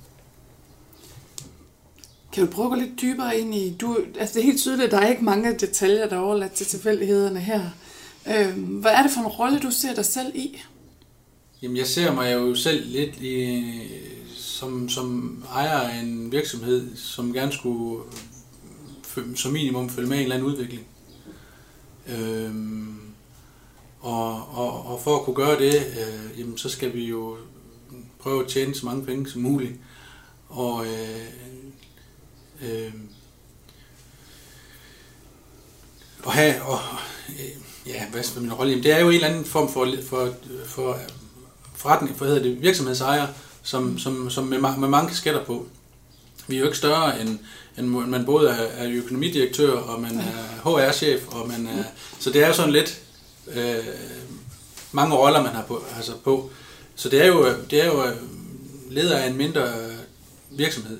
Kan 2.32 2.46
du 2.46 2.52
prøve 2.52 2.66
at 2.66 2.70
gå 2.70 2.76
lidt 2.76 3.00
dybere 3.00 3.38
ind 3.38 3.54
i, 3.54 3.76
du, 3.80 3.98
altså 4.18 4.34
det 4.34 4.40
er 4.40 4.44
helt 4.44 4.60
tydeligt, 4.60 4.86
at 4.86 4.90
der 4.90 4.98
er 4.98 5.10
ikke 5.10 5.24
mange 5.24 5.58
detaljer, 5.58 6.08
der 6.08 6.16
er 6.16 6.20
overladt 6.20 6.52
til 6.52 6.66
tilfældighederne 6.66 7.40
her. 7.40 7.70
Øh, 8.26 8.58
hvad 8.58 8.92
er 8.92 9.02
det 9.02 9.10
for 9.10 9.20
en 9.20 9.26
rolle, 9.26 9.60
du 9.60 9.70
ser 9.70 9.94
dig 9.94 10.04
selv 10.04 10.34
i? 10.34 10.58
Jamen 11.62 11.76
jeg 11.76 11.86
ser 11.86 12.12
mig 12.12 12.34
jo 12.34 12.54
selv 12.54 12.86
lidt 12.86 13.16
i, 13.16 13.62
som, 14.36 14.88
som 14.88 15.38
ejer 15.52 15.78
af 15.78 16.00
en 16.00 16.32
virksomhed, 16.32 16.96
som 16.96 17.32
gerne 17.32 17.52
skulle 17.52 18.02
som 19.34 19.52
minimum 19.52 19.90
følge 19.90 20.08
med 20.08 20.16
i 20.16 20.20
en 20.20 20.24
eller 20.24 20.36
anden 20.36 20.52
udvikling. 20.52 20.86
Øhm, 22.08 23.00
og, 24.00 24.48
og, 24.58 24.86
og 24.86 25.00
for 25.00 25.16
at 25.18 25.24
kunne 25.24 25.36
gøre 25.36 25.58
det, 25.58 25.74
øh, 25.74 26.40
jamen, 26.40 26.58
så 26.58 26.68
skal 26.68 26.94
vi 26.94 27.04
jo 27.04 27.36
prøve 28.18 28.44
at 28.44 28.48
tjene 28.48 28.74
så 28.74 28.86
mange 28.86 29.04
penge 29.04 29.30
som 29.30 29.42
muligt. 29.42 29.72
Og 30.48 30.86
øh, 30.86 31.26
øh, 32.62 32.92
og 36.24 36.32
have, 36.32 36.62
og, 36.62 36.78
øh, 37.28 37.62
ja, 37.86 38.08
hvad 38.10 38.20
er 38.20 38.40
min 38.40 38.52
rolle? 38.52 38.70
Jamen, 38.70 38.84
det 38.84 38.92
er 38.92 39.00
jo 39.00 39.08
en 39.08 39.14
eller 39.14 39.28
anden 39.28 39.44
form 39.44 39.68
for, 39.68 39.94
for, 40.08 40.34
for 40.66 40.98
forretning, 41.86 42.16
for 42.16 42.24
hedder 42.24 42.42
det, 42.42 42.62
virksomhedsejer, 42.62 43.26
som, 43.62 43.98
som, 43.98 44.30
som 44.30 44.44
med, 44.44 44.58
med 44.58 44.88
mange 44.88 45.08
kasketter 45.08 45.44
på. 45.44 45.66
Vi 46.46 46.54
er 46.56 46.60
jo 46.60 46.66
ikke 46.66 46.78
større 46.78 47.20
end, 47.20 47.38
end 47.78 47.86
man 47.86 48.24
både 48.24 48.48
er, 48.50 48.84
er 48.84 48.90
økonomidirektør, 48.90 49.72
og 49.72 50.00
man 50.00 50.18
er 50.18 50.60
HR-chef, 50.64 51.26
og 51.28 51.48
man 51.48 51.66
er, 51.66 51.84
så 52.18 52.30
det 52.30 52.42
er 52.42 52.46
jo 52.46 52.54
sådan 52.54 52.72
lidt 52.72 53.00
øh, 53.54 53.84
mange 54.92 55.16
roller, 55.16 55.42
man 55.42 55.52
har 55.52 55.62
på, 55.62 55.82
altså 55.96 56.12
på. 56.24 56.50
Så 56.94 57.08
det 57.08 57.22
er 57.22 57.26
jo, 57.26 57.46
det 57.70 57.82
er 57.82 57.86
jo 57.86 58.04
øh, 58.04 58.16
leder 58.90 59.16
af 59.16 59.28
en 59.28 59.36
mindre 59.36 59.62
virksomhed. 60.50 60.98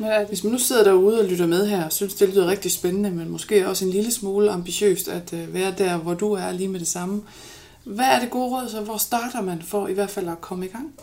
Ja, 0.00 0.24
hvis 0.24 0.44
man 0.44 0.52
nu 0.52 0.58
sidder 0.58 0.84
derude 0.84 1.20
og 1.20 1.24
lytter 1.24 1.46
med 1.46 1.66
her, 1.66 1.84
og 1.84 1.92
synes, 1.92 2.14
det 2.14 2.28
lyder 2.28 2.46
rigtig 2.46 2.72
spændende, 2.72 3.10
men 3.10 3.28
måske 3.28 3.68
også 3.68 3.84
en 3.84 3.90
lille 3.90 4.12
smule 4.12 4.50
ambitiøst 4.50 5.08
at 5.08 5.32
øh, 5.32 5.54
være 5.54 5.74
der, 5.78 5.96
hvor 5.96 6.14
du 6.14 6.32
er 6.32 6.52
lige 6.52 6.68
med 6.68 6.80
det 6.80 6.88
samme. 6.88 7.22
Hvad 7.86 8.04
er 8.04 8.20
det 8.20 8.30
gode 8.30 8.50
råd, 8.50 8.68
så 8.68 8.80
hvor 8.80 8.98
starter 8.98 9.40
man 9.40 9.62
for 9.62 9.88
i 9.88 9.92
hvert 9.92 10.10
fald 10.10 10.28
at 10.28 10.40
komme 10.40 10.66
i 10.66 10.68
gang? 10.68 10.94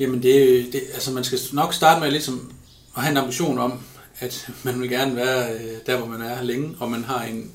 Jamen 0.00 0.22
det, 0.22 0.68
det 0.72 0.82
altså 0.94 1.12
man 1.12 1.24
skal 1.24 1.38
nok 1.52 1.74
starte 1.74 2.00
med 2.00 2.10
ligesom 2.10 2.52
at 2.96 3.02
have 3.02 3.10
en 3.10 3.16
ambition 3.16 3.58
om, 3.58 3.80
at 4.18 4.50
man 4.62 4.80
vil 4.80 4.90
gerne 4.90 5.16
være 5.16 5.52
øh, 5.52 5.76
der, 5.86 5.96
hvor 5.96 6.06
man 6.06 6.20
er 6.20 6.42
længe, 6.42 6.76
og 6.80 6.90
man 6.90 7.04
har 7.04 7.22
en, 7.22 7.50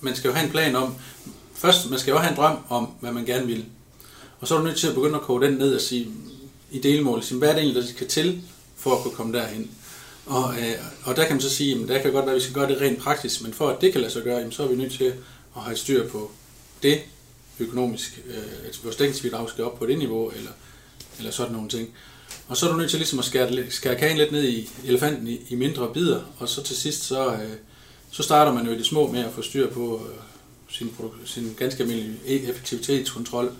man 0.00 0.16
skal 0.16 0.28
jo 0.28 0.34
have 0.34 0.46
en 0.46 0.50
plan 0.52 0.76
om, 0.76 0.94
først, 1.54 1.90
man 1.90 1.98
skal 1.98 2.10
jo 2.10 2.18
have 2.18 2.30
en 2.30 2.36
drøm 2.36 2.56
om, 2.68 2.88
hvad 3.00 3.12
man 3.12 3.24
gerne 3.24 3.46
vil. 3.46 3.64
Og 4.40 4.48
så 4.48 4.54
er 4.54 4.58
du 4.58 4.64
nødt 4.64 4.78
til 4.78 4.88
at 4.88 4.94
begynde 4.94 5.14
at 5.14 5.22
koge 5.22 5.46
den 5.46 5.54
ned 5.54 5.74
og 5.74 5.80
sige, 5.80 6.08
i 6.70 6.78
delmål, 6.78 7.22
sige, 7.22 7.38
hvad 7.38 7.48
er 7.48 7.52
det 7.52 7.62
egentlig, 7.62 7.82
der 7.82 7.88
skal 7.88 8.08
til, 8.08 8.42
for 8.76 8.96
at 8.96 9.02
kunne 9.02 9.14
komme 9.14 9.38
derhen. 9.38 9.70
Og, 10.26 10.54
øh, 10.54 10.74
og 11.04 11.16
der 11.16 11.24
kan 11.24 11.34
man 11.34 11.40
så 11.40 11.50
sige, 11.50 11.82
at 11.82 11.88
der 11.88 12.02
kan 12.02 12.12
godt 12.12 12.26
være, 12.26 12.34
at 12.34 12.38
vi 12.40 12.44
skal 12.44 12.54
gøre 12.54 12.68
det 12.68 12.80
rent 12.80 12.98
praktisk, 12.98 13.42
men 13.42 13.54
for 13.54 13.68
at 13.68 13.80
det 13.80 13.92
kan 13.92 14.00
lade 14.00 14.12
sig 14.12 14.22
gøre, 14.22 14.38
jamen, 14.38 14.52
så 14.52 14.62
er 14.62 14.68
vi 14.68 14.76
nødt 14.76 14.92
til 14.92 15.12
at 15.56 15.62
have 15.62 15.76
styr 15.76 16.08
på 16.08 16.30
det 16.82 17.00
økonomisk, 17.58 18.20
øh, 18.26 18.66
altså 18.66 18.80
vores 18.82 18.96
dækningsbidrag 18.96 19.48
skal 19.48 19.64
op 19.64 19.78
på 19.78 19.86
det 19.86 19.98
niveau, 19.98 20.30
eller, 20.30 20.50
eller 21.18 21.30
sådan 21.30 21.52
nogle 21.52 21.68
ting. 21.68 21.88
Og 22.48 22.56
så 22.56 22.66
er 22.66 22.72
du 22.72 22.78
nødt 22.78 22.90
til 22.90 22.98
ligesom 22.98 23.18
at 23.18 23.24
skære, 23.24 23.70
skære 23.70 23.96
kagen 23.96 24.18
lidt 24.18 24.32
ned 24.32 24.44
i 24.44 24.70
elefanten 24.84 25.28
i, 25.28 25.40
i 25.48 25.54
mindre 25.54 25.92
bidder, 25.94 26.20
og 26.38 26.48
så 26.48 26.62
til 26.62 26.76
sidst, 26.76 27.02
så, 27.02 27.32
øh, 27.32 27.56
så 28.10 28.22
starter 28.22 28.52
man 28.52 28.66
jo 28.66 28.72
i 28.72 28.78
det 28.78 28.86
små 28.86 29.12
med 29.12 29.20
at 29.20 29.32
få 29.32 29.42
styr 29.42 29.70
på 29.70 30.06
øh, 30.08 30.14
sin, 30.68 30.94
sin 31.24 31.54
ganske 31.56 31.82
almindelige 31.82 32.18
e-, 32.26 32.50
effektivitetskontrol, 32.50 33.52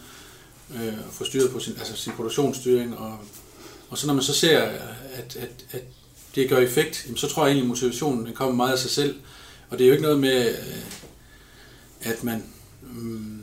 øh, 0.74 0.94
og 1.08 1.12
få 1.12 1.24
styr 1.24 1.50
på 1.50 1.60
sin, 1.60 1.74
altså 1.78 1.96
sin 1.96 2.12
produktionsstyring, 2.12 2.98
og, 2.98 3.18
og 3.90 3.98
så 3.98 4.06
når 4.06 4.14
man 4.14 4.22
så 4.22 4.34
ser, 4.34 4.60
at, 4.60 5.36
at, 5.36 5.64
at 5.70 5.82
det 6.34 6.48
gør 6.48 6.58
effekt, 6.58 7.04
jamen, 7.06 7.16
så 7.16 7.28
tror 7.28 7.42
jeg 7.42 7.50
egentlig, 7.50 7.64
at 7.64 7.68
motivationen 7.68 8.26
den 8.26 8.34
kommer 8.34 8.54
meget 8.54 8.72
af 8.72 8.78
sig 8.78 8.90
selv, 8.90 9.16
og 9.70 9.78
det 9.78 9.84
er 9.84 9.88
jo 9.88 9.92
ikke 9.92 10.02
noget 10.02 10.20
med, 10.20 10.48
øh, 10.48 10.76
at 12.00 12.24
man, 12.24 12.44
mm, 12.92 13.42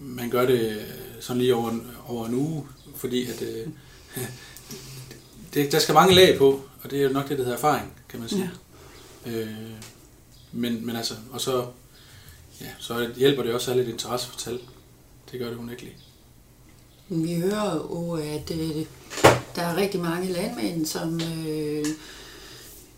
man 0.00 0.30
gør 0.30 0.46
det 0.46 0.86
sådan 1.20 1.42
lige 1.42 1.54
over 1.54 1.70
en, 1.70 1.86
over 2.06 2.26
en 2.26 2.34
uge, 2.34 2.66
fordi 2.96 3.26
at, 3.30 3.42
øh, 3.42 3.68
det, 5.54 5.72
der 5.72 5.78
skal 5.78 5.94
mange 5.94 6.14
lag 6.14 6.38
på, 6.38 6.60
og 6.82 6.90
det 6.90 6.98
er 6.98 7.02
jo 7.02 7.08
nok 7.08 7.28
det, 7.28 7.38
der 7.38 7.44
hedder 7.44 7.58
erfaring, 7.58 7.92
kan 8.08 8.20
man 8.20 8.28
sige. 8.28 8.50
Ja. 9.26 9.30
Øh, 9.32 9.48
men, 10.52 10.86
men 10.86 10.96
altså, 10.96 11.14
og 11.30 11.40
så, 11.40 11.66
ja, 12.60 12.66
så 12.78 13.10
hjælper 13.16 13.42
det 13.42 13.54
også 13.54 13.70
at 13.70 13.74
have 13.74 13.84
lidt 13.84 13.94
interesse 13.94 14.28
for 14.28 14.38
tal. 14.38 14.60
Det 15.30 15.40
gør 15.40 15.50
det 15.50 15.56
unægteligt. 15.56 15.96
Vi 17.08 17.34
hører 17.34 17.74
jo, 17.74 18.12
at 18.12 18.50
øh, 18.50 18.86
der 19.56 19.62
er 19.62 19.76
rigtig 19.76 20.00
mange 20.00 20.32
landmænd, 20.32 20.86
som 20.86 21.20
øh, 21.46 21.84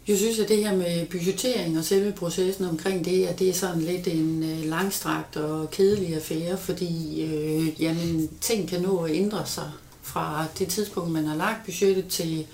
jeg 0.09 0.19
synes, 0.19 0.39
at 0.39 0.49
det 0.49 0.57
her 0.57 0.77
med 0.77 1.07
budgettering 1.07 1.79
og 1.79 1.85
selve 1.85 2.13
processen 2.13 2.65
omkring 2.65 3.05
det, 3.05 3.27
at 3.27 3.39
det 3.39 3.49
er 3.49 3.53
sådan 3.53 3.83
lidt 3.83 4.07
en 4.07 4.43
øh, 4.43 4.65
langstrakt 4.65 5.37
og 5.37 5.71
kedelig 5.71 6.15
affære, 6.15 6.59
fordi 6.59 7.23
øh, 7.23 7.83
jamen, 7.83 8.31
ting 8.41 8.69
kan 8.69 8.81
nå 8.81 8.99
at 8.99 9.15
ændre 9.15 9.47
sig 9.47 9.71
fra 10.03 10.47
det 10.59 10.69
tidspunkt, 10.69 11.11
man 11.11 11.27
har 11.27 11.37
lagt 11.37 11.65
budgettet 11.65 12.09
til 12.09 12.47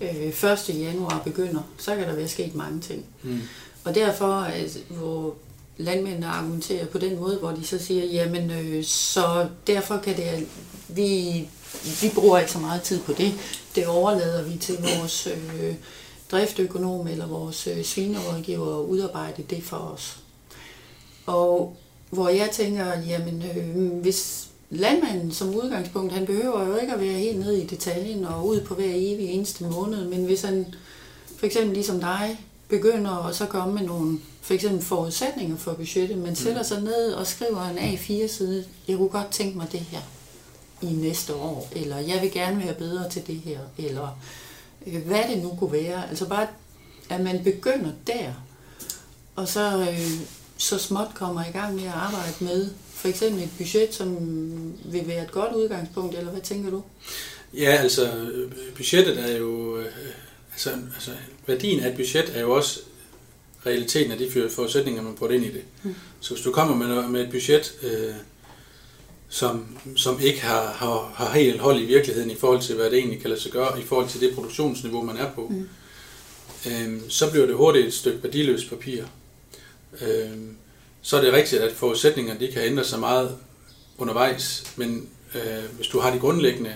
øh, 0.00 0.08
1. 0.08 0.34
januar 0.68 1.22
begynder. 1.24 1.62
Så 1.78 1.96
kan 1.96 2.08
der 2.08 2.14
være 2.14 2.28
sket 2.28 2.54
mange 2.54 2.80
ting. 2.80 3.04
Mm. 3.22 3.40
Og 3.84 3.94
derfor, 3.94 4.32
at, 4.32 4.78
hvor 4.88 5.34
landmændene 5.76 6.26
argumenterer 6.26 6.86
på 6.86 6.98
den 6.98 7.16
måde, 7.16 7.36
hvor 7.36 7.50
de 7.50 7.66
så 7.66 7.78
siger, 7.78 8.04
jamen 8.04 8.50
øh, 8.50 8.84
så 8.84 9.48
derfor 9.66 9.96
kan 9.96 10.16
det, 10.16 10.46
vi, 10.88 11.48
vi 12.02 12.10
bruger 12.14 12.38
ikke 12.38 12.52
så 12.52 12.58
meget 12.58 12.82
tid 12.82 13.00
på 13.00 13.12
det. 13.12 13.34
Det 13.74 13.86
overlader 13.86 14.42
vi 14.42 14.58
til 14.58 14.76
vores 14.80 15.26
øh, 15.26 15.74
driftøkonom 16.30 17.06
eller 17.06 17.26
vores 17.26 17.66
øh, 17.66 17.84
svinerådgiver 17.84 18.78
udarbejde 18.78 19.42
det 19.50 19.62
for 19.62 19.76
os. 19.76 20.18
Og 21.26 21.76
hvor 22.10 22.28
jeg 22.28 22.50
tænker, 22.52 23.00
jamen 23.08 23.42
øh, 23.56 23.92
hvis 23.92 24.48
landmanden 24.70 25.32
som 25.32 25.54
udgangspunkt, 25.54 26.12
han 26.12 26.26
behøver 26.26 26.68
jo 26.68 26.76
ikke 26.76 26.92
at 26.92 27.00
være 27.00 27.18
helt 27.18 27.38
nede 27.38 27.62
i 27.62 27.66
detaljen 27.66 28.24
og 28.24 28.46
ud 28.46 28.60
på 28.60 28.74
hver 28.74 28.92
evig 28.94 29.26
eneste 29.26 29.64
måned, 29.64 30.08
men 30.08 30.24
hvis 30.24 30.42
han 30.42 30.74
for 31.36 31.46
eksempel 31.46 31.74
ligesom 31.74 32.00
dig 32.00 32.40
begynder 32.68 33.26
at 33.26 33.36
så 33.36 33.46
komme 33.46 33.74
med 33.74 33.82
nogle 33.82 34.18
for 34.40 34.54
eksempel 34.54 34.82
forudsætninger 34.82 35.56
for 35.56 35.72
budgettet, 35.72 36.18
men 36.18 36.36
sætter 36.36 36.62
sig 36.62 36.82
ned 36.82 37.12
og 37.12 37.26
skriver 37.26 37.62
en 37.62 37.78
A4-side, 37.78 38.64
jeg 38.88 38.96
kunne 38.96 39.08
godt 39.08 39.30
tænke 39.30 39.58
mig 39.58 39.72
det 39.72 39.80
her 39.80 40.00
i 40.82 40.92
næste 40.92 41.34
år, 41.34 41.68
eller 41.72 41.98
jeg 41.98 42.22
vil 42.22 42.32
gerne 42.32 42.64
være 42.64 42.74
bedre 42.74 43.10
til 43.10 43.26
det 43.26 43.36
her, 43.36 43.58
eller 43.78 44.02
øh, 44.02 44.47
hvad 45.06 45.22
det 45.30 45.42
nu 45.42 45.56
kunne 45.58 45.72
være. 45.72 46.08
Altså 46.08 46.28
bare, 46.28 46.46
at 47.10 47.20
man 47.20 47.44
begynder 47.44 47.90
der, 48.06 48.32
og 49.36 49.48
så, 49.48 49.80
øh, 49.80 50.10
så 50.56 50.78
småt 50.78 51.08
kommer 51.14 51.44
i 51.44 51.50
gang 51.52 51.74
med 51.74 51.84
at 51.84 51.92
arbejde 51.94 52.34
med 52.40 52.70
for 52.94 53.08
eksempel 53.08 53.42
et 53.42 53.50
budget, 53.58 53.94
som 53.94 54.16
vil 54.84 55.08
være 55.08 55.24
et 55.24 55.30
godt 55.30 55.54
udgangspunkt, 55.54 56.18
eller 56.18 56.30
hvad 56.30 56.42
tænker 56.42 56.70
du? 56.70 56.82
Ja, 57.54 57.70
altså 57.70 58.10
budgettet 58.76 59.30
er 59.30 59.36
jo, 59.36 59.78
øh, 59.78 59.86
altså, 60.52 60.70
altså 60.94 61.10
værdien 61.46 61.80
af 61.80 61.90
et 61.90 61.96
budget 61.96 62.36
er 62.36 62.40
jo 62.40 62.50
også 62.50 62.80
realiteten 63.66 64.12
af 64.12 64.18
de 64.18 64.50
forudsætninger, 64.50 65.02
man 65.02 65.14
putter 65.14 65.36
ind 65.36 65.44
i 65.44 65.52
det. 65.52 65.62
Mm. 65.82 65.94
Så 66.20 66.34
hvis 66.34 66.44
du 66.44 66.52
kommer 66.52 66.76
med, 66.76 67.08
med 67.08 67.24
et 67.24 67.30
budget, 67.30 67.74
øh, 67.82 68.14
som, 69.28 69.78
som 69.96 70.20
ikke 70.20 70.40
har, 70.40 70.72
har, 70.72 71.12
har 71.14 71.38
helt 71.38 71.60
hold 71.60 71.80
i 71.80 71.84
virkeligheden 71.84 72.30
i 72.30 72.34
forhold 72.34 72.62
til, 72.62 72.74
hvad 72.74 72.90
det 72.90 72.98
egentlig 72.98 73.20
kan 73.20 73.30
lade 73.30 73.40
sig 73.40 73.52
gøre, 73.52 73.80
i 73.80 73.84
forhold 73.84 74.08
til 74.08 74.20
det 74.20 74.34
produktionsniveau, 74.34 75.02
man 75.02 75.16
er 75.16 75.32
på, 75.32 75.48
mm. 75.50 75.68
øh, 76.66 77.00
så 77.08 77.30
bliver 77.30 77.46
det 77.46 77.54
hurtigt 77.54 77.86
et 77.86 77.94
stykke 77.94 78.22
værdiløst 78.22 78.68
papir. 78.68 79.04
Øh, 80.00 80.30
så 81.02 81.16
er 81.16 81.20
det 81.20 81.32
rigtigt, 81.32 81.62
at 81.62 81.72
forudsætningerne 81.72 82.40
de 82.40 82.52
kan 82.52 82.62
ændre 82.62 82.84
sig 82.84 83.00
meget 83.00 83.36
undervejs, 83.98 84.72
men 84.76 85.08
øh, 85.34 85.64
hvis 85.76 85.86
du 85.86 86.00
har 86.00 86.12
de 86.12 86.18
grundlæggende 86.18 86.74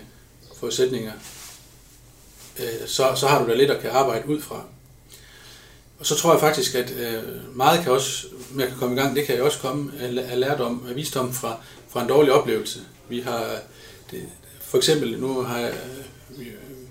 forudsætninger, 0.59 1.13
øh, 2.59 2.87
så, 2.87 3.13
så 3.17 3.27
har 3.27 3.45
du 3.45 3.51
da 3.51 3.55
lidt 3.55 3.71
at 3.71 3.81
kan 3.81 3.91
arbejde 3.91 4.29
ud 4.29 4.41
fra. 4.41 4.65
Og 5.99 6.07
så 6.07 6.17
tror 6.17 6.33
jeg 6.33 6.41
faktisk, 6.41 6.75
at 6.75 6.91
øh, 6.91 7.57
meget 7.57 7.83
kan 7.83 7.93
også, 7.93 8.27
man 8.51 8.69
kan 8.69 8.77
komme 8.77 8.97
i 8.97 8.99
gang, 8.99 9.17
det 9.17 9.27
kan 9.27 9.37
jo 9.37 9.45
også 9.45 9.59
komme 9.59 9.93
af 10.01 10.41
lærdom, 10.41 10.87
af 10.89 10.97
visdom 10.97 11.33
fra, 11.33 11.57
fra 11.93 12.03
en 12.03 12.09
dårlig 12.09 12.33
oplevelse. 12.33 12.81
Vi 13.09 13.21
har, 13.21 13.57
det, 14.11 14.23
for 14.61 14.77
eksempel, 14.77 15.19
nu 15.21 15.43
har 15.43 15.59
jeg 15.59 15.75
øh, 16.39 16.47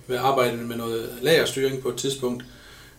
været 0.07 0.19
arbejdet 0.19 0.59
med 0.59 0.75
noget 0.75 1.09
lagerstyring 1.21 1.81
på 1.81 1.89
et 1.89 1.95
tidspunkt, 1.95 2.45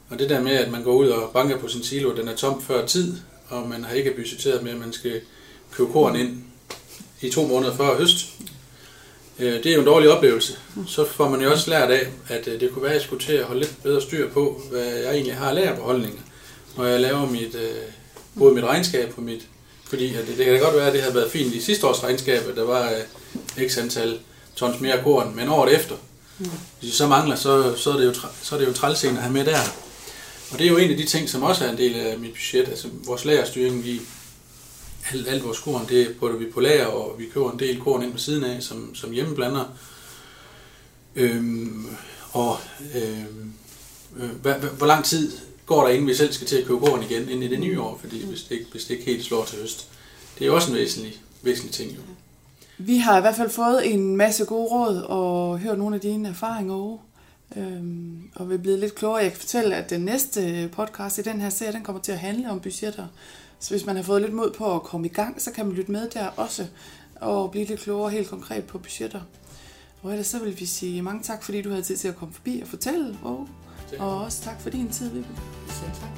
og 0.09 0.19
det 0.19 0.31
der 0.31 0.41
med, 0.41 0.53
at 0.53 0.71
man 0.71 0.83
går 0.83 0.93
ud 0.93 1.09
og 1.09 1.31
banker 1.33 1.59
på 1.59 1.69
sin 1.69 1.83
silo, 1.83 2.17
den 2.17 2.29
er 2.29 2.37
tom 2.37 2.62
før 2.62 2.87
tid, 2.87 3.17
og 3.49 3.69
man 3.69 3.85
har 3.85 3.95
ikke 3.95 4.15
budgetteret 4.17 4.62
med, 4.62 4.73
at 4.73 4.79
man 4.79 4.93
skal 4.93 5.21
købe 5.73 5.93
korn 5.93 6.17
ind 6.17 6.45
i 7.21 7.31
to 7.31 7.47
måneder 7.47 7.77
før 7.77 7.99
høst. 7.99 8.27
Øh, 9.38 9.53
det 9.53 9.67
er 9.67 9.75
jo 9.75 9.81
en 9.81 9.87
dårlig 9.87 10.11
oplevelse. 10.11 10.59
Så 10.87 11.05
får 11.05 11.29
man 11.29 11.41
jo 11.41 11.51
også 11.51 11.71
lært 11.71 11.91
af, 11.91 12.07
at 12.29 12.49
øh, 12.49 12.61
det 12.61 12.71
kunne 12.71 12.83
være, 12.83 12.93
at 12.93 12.97
jeg 12.97 13.03
skulle 13.03 13.25
til 13.25 13.33
at 13.33 13.45
holde 13.45 13.61
lidt 13.61 13.83
bedre 13.83 14.03
styr 14.03 14.31
på, 14.31 14.62
hvad 14.71 14.85
jeg 14.85 15.12
egentlig 15.12 15.35
har 15.35 15.51
af 15.51 15.77
holdninger, 15.77 16.21
når 16.77 16.85
jeg 16.85 17.01
laver 17.01 17.27
mit, 17.31 17.57
både 18.38 18.55
mit 18.55 18.65
regnskab 18.65 19.12
og 19.17 19.23
mit... 19.23 19.49
Fordi 19.92 20.09
det, 20.09 20.26
det 20.26 20.44
kan 20.44 20.55
da 20.55 20.61
godt 20.61 20.76
være, 20.76 20.87
at 20.87 20.92
det 20.92 21.02
havde 21.02 21.14
været 21.14 21.31
fint 21.31 21.55
i 21.55 21.61
sidste 21.61 21.87
års 21.87 22.02
regnskab, 22.02 22.48
at 22.48 22.57
der 22.57 22.64
var 22.64 22.92
x 23.68 23.78
antal 23.78 24.18
tons 24.57 24.81
mere 24.81 25.02
korn, 25.02 25.37
men 25.37 25.48
året 25.48 25.74
efter, 25.74 25.94
hvis 26.38 26.90
jeg 26.90 26.92
så 26.92 27.07
mangler, 27.07 27.37
så, 27.37 27.76
så, 27.76 27.90
er 27.90 27.96
det 27.96 28.05
jo, 28.05 28.14
så 28.42 28.55
er 28.55 28.59
det 28.59 28.66
jo 28.66 28.72
trælscene 28.72 29.16
at 29.16 29.22
have 29.22 29.33
med 29.33 29.44
der. 29.44 29.59
Og 30.50 30.59
det 30.59 30.66
er 30.66 30.70
jo 30.70 30.76
en 30.76 30.90
af 30.90 30.96
de 30.96 31.05
ting, 31.05 31.28
som 31.28 31.42
også 31.42 31.64
er 31.64 31.70
en 31.70 31.78
del 31.78 31.94
af 31.96 32.18
mit 32.18 32.33
budget, 32.33 32.68
altså 32.68 32.88
vores 33.05 33.24
lagerstyring, 33.24 33.85
vi, 33.85 34.00
alt, 35.12 35.28
alt 35.28 35.44
vores 35.44 35.59
korn, 35.59 35.87
det 35.88 36.16
putter 36.18 36.37
vi 36.37 36.46
på 36.46 36.61
lager, 36.61 36.87
og 36.87 37.14
vi 37.18 37.26
køber 37.35 37.52
en 37.52 37.59
del 37.59 37.81
korn 37.81 38.02
ind 38.02 38.12
på 38.12 38.18
siden 38.18 38.44
af, 38.44 38.62
som, 38.62 38.94
som 38.94 39.11
hjemmeblander. 39.11 39.64
Øhm, 41.16 41.96
og 42.33 42.59
øhm, 42.94 43.52
øh, 44.16 44.64
hvor 44.78 44.87
lang 44.87 45.05
tid 45.05 45.33
går 45.66 45.83
der, 45.83 45.88
inden 45.88 46.07
vi 46.07 46.14
selv 46.14 46.33
skal 46.33 46.46
til 46.46 46.57
at 46.57 46.66
købe 46.66 46.79
gården 46.79 47.03
igen 47.11 47.29
ind 47.29 47.44
i 47.44 47.48
det 47.48 47.61
nye 47.61 47.81
år, 47.81 47.98
fordi 47.98 48.27
hvis 48.27 48.42
det, 48.42 48.55
ikke, 48.55 48.66
hvis 48.70 48.85
det 48.85 48.94
ikke 48.94 49.07
helt 49.07 49.25
slår 49.25 49.44
til 49.44 49.59
høst. 49.59 49.88
Det 50.38 50.44
er 50.44 50.46
jo 50.46 50.55
også 50.55 50.70
en 50.70 50.77
væsentlig, 50.77 51.20
væsentlig 51.42 51.75
ting. 51.75 51.90
Jo. 51.90 52.01
Vi 52.79 52.96
har 52.96 53.18
i 53.18 53.20
hvert 53.20 53.37
fald 53.37 53.51
fået 53.51 53.94
en 53.94 54.16
masse 54.16 54.44
gode 54.44 54.68
råd 54.68 54.96
og 54.96 55.59
hørt 55.59 55.79
nogle 55.79 55.94
af 55.94 56.01
dine 56.01 56.29
erfaringer 56.29 56.75
over. 56.75 56.98
Øhm, 57.57 58.31
og 58.35 58.51
vi 58.51 58.55
er 58.55 58.59
blevet 58.59 58.79
lidt 58.79 58.94
klogere. 58.94 59.22
Jeg 59.22 59.31
kan 59.31 59.40
fortælle, 59.40 59.77
at 59.77 59.90
den 59.90 60.01
næste 60.01 60.70
podcast 60.72 61.18
i 61.18 61.22
den 61.22 61.40
her 61.40 61.51
serie, 61.51 61.72
den 61.72 61.83
kommer 61.83 62.03
til 62.03 62.12
at 62.12 62.18
handle 62.18 62.51
om 62.51 62.61
budgetter. 62.61 63.07
Så 63.61 63.70
hvis 63.70 63.87
man 63.87 63.96
har 63.96 64.03
fået 64.03 64.22
lidt 64.22 64.33
mod 64.33 64.53
på 64.53 64.75
at 64.75 64.83
komme 64.83 65.07
i 65.07 65.11
gang, 65.11 65.42
så 65.42 65.51
kan 65.51 65.66
man 65.66 65.75
lytte 65.75 65.92
med 65.92 66.11
der 66.11 66.27
også, 66.27 66.66
og 67.14 67.51
blive 67.51 67.64
lidt 67.64 67.81
klogere 67.81 68.11
helt 68.11 68.29
konkret 68.29 68.64
på 68.64 68.79
budgetter. 68.79 69.20
Og 70.03 70.11
ellers 70.11 70.27
så 70.27 70.38
vil 70.38 70.61
vi 70.61 70.66
sige 70.66 71.03
mange 71.03 71.22
tak, 71.22 71.42
fordi 71.42 71.62
du 71.62 71.70
havde 71.70 71.83
tid 71.83 71.96
til 71.96 72.09
at 72.09 72.16
komme 72.16 72.35
forbi 72.35 72.61
og 72.62 72.68
fortælle, 72.68 73.18
oh 73.25 73.46
og 73.98 74.24
også 74.24 74.42
tak 74.42 74.61
for 74.61 74.70
din 74.70 74.88
tid, 74.88 75.11
Vibe. 75.11 75.28
Selv 75.66 75.90
tak. 75.92 76.11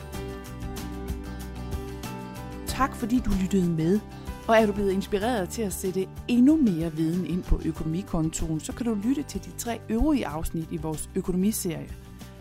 Tak 2.67 2.97
fordi 2.97 3.19
du 3.19 3.31
lyttede 3.43 3.71
med. 3.71 4.01
Og 4.49 4.57
er 4.57 4.67
du 4.67 4.73
blevet 4.73 4.93
inspireret 4.93 5.49
til 5.49 5.63
at 5.63 5.73
sætte 5.73 6.07
endnu 6.29 6.57
mere 6.57 6.93
viden 6.93 7.27
ind 7.27 7.43
på 7.43 7.61
økonomikontoen, 7.65 8.61
så 8.61 8.73
kan 8.73 8.87
du 8.87 8.95
lytte 8.95 9.23
til 9.23 9.45
de 9.45 9.51
tre 9.59 9.81
øvrige 9.89 10.27
afsnit 10.27 10.69
i 10.71 10.77
vores 10.77 11.11
økonomiserie. 11.15 11.89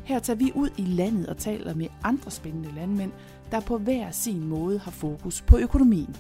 Her 0.03 0.19
tager 0.19 0.37
vi 0.37 0.51
ud 0.55 0.69
i 0.77 0.81
landet 0.81 1.27
og 1.27 1.37
taler 1.37 1.75
med 1.75 1.87
andre 2.03 2.31
spændende 2.31 2.75
landmænd, 2.75 3.11
der 3.51 3.59
på 3.59 3.77
hver 3.77 4.11
sin 4.11 4.47
måde 4.47 4.79
har 4.79 4.91
fokus 4.91 5.41
på 5.41 5.57
økonomien. 5.57 6.15